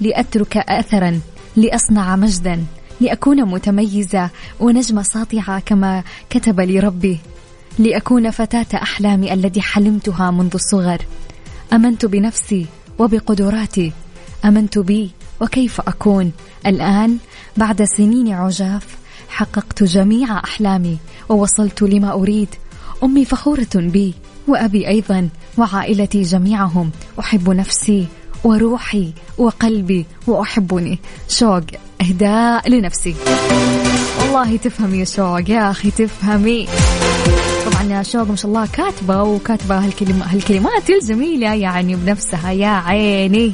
لأترك 0.00 0.56
أثرا 0.56 1.20
لأصنع 1.56 2.16
مجدا. 2.16 2.64
لأكون 3.00 3.44
متميزة 3.44 4.30
ونجمة 4.60 5.02
ساطعة 5.02 5.60
كما 5.60 6.02
كتب 6.30 6.60
لي 6.60 6.80
ربي 6.80 7.18
لأكون 7.78 8.30
فتاة 8.30 8.66
أحلامي 8.74 9.32
التي 9.34 9.60
حلمتها 9.60 10.30
منذ 10.30 10.50
الصغر. 10.54 10.98
أمنت 11.72 12.06
بنفسي 12.06 12.66
وبقدراتي 12.98 13.92
أمنت 14.44 14.78
بي 14.78 15.10
وكيف 15.40 15.80
أكون. 15.80 16.32
الآن 16.66 17.18
بعد 17.56 17.82
سنين 17.84 18.32
عجاف 18.32 18.86
حققت 19.28 19.82
جميع 19.82 20.38
أحلامي 20.38 20.98
ووصلت 21.28 21.82
لما 21.82 22.12
أريد. 22.12 22.48
أمي 23.04 23.24
فخورة 23.24 23.68
بي 23.74 24.14
وأبي 24.48 24.88
أيضا 24.88 25.28
وعائلتي 25.58 26.22
جميعهم. 26.22 26.90
أحب 27.20 27.50
نفسي 27.50 28.06
وروحي 28.44 29.12
وقلبي 29.38 30.06
وأحبني. 30.26 30.98
شوق. 31.28 31.64
إهداء 32.02 32.68
لنفسي. 32.68 33.14
والله 34.20 34.56
تفهمي 34.56 34.98
يا 34.98 35.04
شوق 35.04 35.50
يا 35.50 35.70
أخي 35.70 35.90
تفهمي. 35.90 36.68
طبعا 37.66 37.82
يا 37.82 38.02
شوق 38.02 38.28
ما 38.28 38.36
شاء 38.36 38.48
الله 38.48 38.68
كاتبة 38.72 39.22
وكاتبة 39.22 39.78
هالكلمات 40.32 40.90
الجميلة 40.90 41.54
يعني 41.54 41.96
بنفسها 41.96 42.50
يا 42.50 42.68
عيني. 42.68 43.52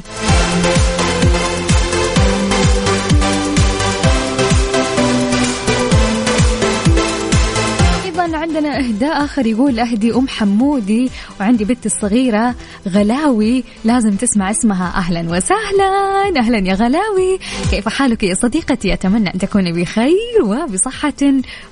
عندنا 8.49 8.79
إهداء 8.79 9.25
آخر 9.25 9.45
يقول 9.45 9.79
أهدي 9.79 10.13
أم 10.13 10.27
حمودي 10.27 11.09
وعندي 11.39 11.65
بنتي 11.65 11.85
الصغيرة 11.85 12.55
غلاوي 12.87 13.63
لازم 13.85 14.15
تسمع 14.15 14.51
اسمها. 14.51 14.93
أهلا 14.95 15.19
وسهلا. 15.19 16.31
أهلا 16.37 16.69
يا 16.69 16.73
غلاوي. 16.73 17.39
كيف 17.71 17.89
حالك 17.89 18.23
يا 18.23 18.33
صديقتي؟ 18.33 18.93
أتمنى 18.93 19.33
أن 19.33 19.39
تكوني 19.39 19.71
بخير 19.71 20.43
وبصحة 20.43 21.13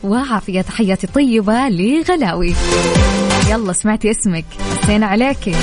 وعافية. 0.03 0.61
تحياتي 0.61 1.07
طيبه 1.07 1.69
لغلاوي. 1.69 2.53
يلا 3.49 3.73
سمعتي 3.73 4.11
اسمك. 4.11 4.45
حسينا 4.83 5.05
عليكي. 5.05 5.55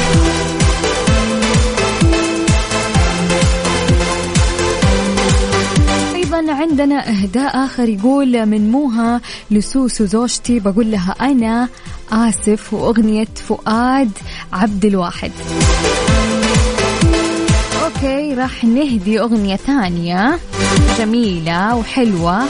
عندنا 6.55 7.09
إهداء 7.09 7.65
آخر 7.65 7.89
يقول 7.89 8.47
من 8.47 8.71
موها 8.71 9.21
لسوسو 9.51 10.05
زوجتي. 10.05 10.61
بقول 10.61 10.91
لها 10.91 11.15
أنا 11.21 11.69
آسف 12.13 12.75
وأغنية 12.75 13.27
فؤاد 13.49 14.11
عبد 14.53 14.85
الواحد. 14.85 15.33
أوكي 17.85 18.35
راح 18.35 18.65
نهدي 18.65 19.21
أغنية 19.21 19.57
ثانية. 19.57 20.39
جميلة 20.99 21.77
وحلوة. 21.77 22.45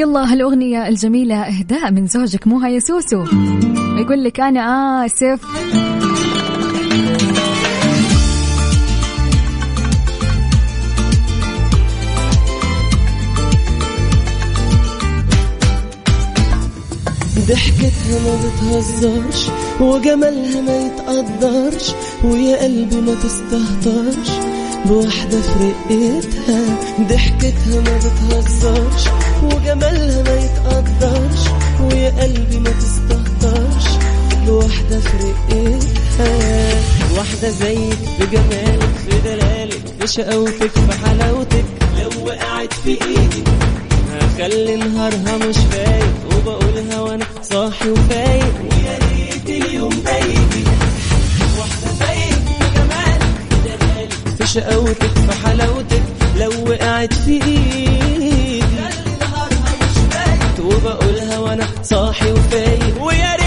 يلا 0.00 0.32
هالأغنية 0.32 0.88
الجميلة 0.88 1.34
إهداء 1.34 1.90
من 1.90 2.06
زوجك 2.06 2.46
موها 2.46 2.68
يا 2.68 2.80
سوسو. 2.80 3.24
يقول 3.98 4.24
لك 4.24 4.40
أنا 4.40 5.06
آسف. 5.06 5.40
ضحكتها 17.48 18.18
ما 18.24 18.36
بتهزرش 18.44 19.50
وجمالها 19.80 20.60
ما 20.60 20.76
يتقدرش 20.76 21.92
ويا 22.24 22.62
قلبي 22.62 22.96
ما 22.96 23.14
تستهترش. 23.14 24.30
بواحدة 24.86 25.40
في 25.40 25.72
رقتها 25.90 26.78
ضحكتها 27.00 27.80
ما 27.80 27.98
بتهزرش. 27.98 29.04
وجمالها 29.42 30.22
ما 30.22 30.34
يتقدرش 30.44 31.40
ويا 31.80 32.10
قلبي 32.22 32.58
ما 32.58 32.70
تستهترش. 32.70 33.90
بواحدة 34.46 35.00
في 35.00 35.16
رقتها 35.16 36.80
واحدة 37.16 37.50
زيك 37.50 37.98
بجمالك 38.20 38.94
في 39.06 39.20
دلالك 39.24 39.82
في 40.00 40.06
شقاوتك 40.06 40.70
في 40.70 41.06
حلاوتك. 41.06 41.64
لو 41.98 42.26
وقعت 42.26 42.72
في 42.84 42.90
إيدي 42.90 43.44
هخلي 44.12 44.76
نهارها 44.76 45.36
مش 45.36 45.56
فايق 45.56 46.14
وبقولها 46.36 47.00
وأنا 47.00 47.26
صاحي 47.42 47.90
وفايق. 47.90 48.54
ويا 48.62 48.98
ريت 48.98 49.64
اليوم 49.64 49.92
يجي 50.22 50.64
واحدة 51.58 51.92
زيك 52.00 52.42
بجمالك 52.60 53.22
في 53.50 53.56
دلالك 53.64 54.12
في 54.38 54.46
شقاوتك 54.46 55.10
في 55.18 55.46
حلاوتك. 55.46 56.02
لو 56.36 56.50
وقعت 56.70 57.14
في 57.14 57.32
إيدي 57.32 58.59
وبقولها 60.84 61.38
وأنا 61.38 61.66
صاحي 61.82 62.32
وفايق. 62.32 63.02
ويا 63.02 63.39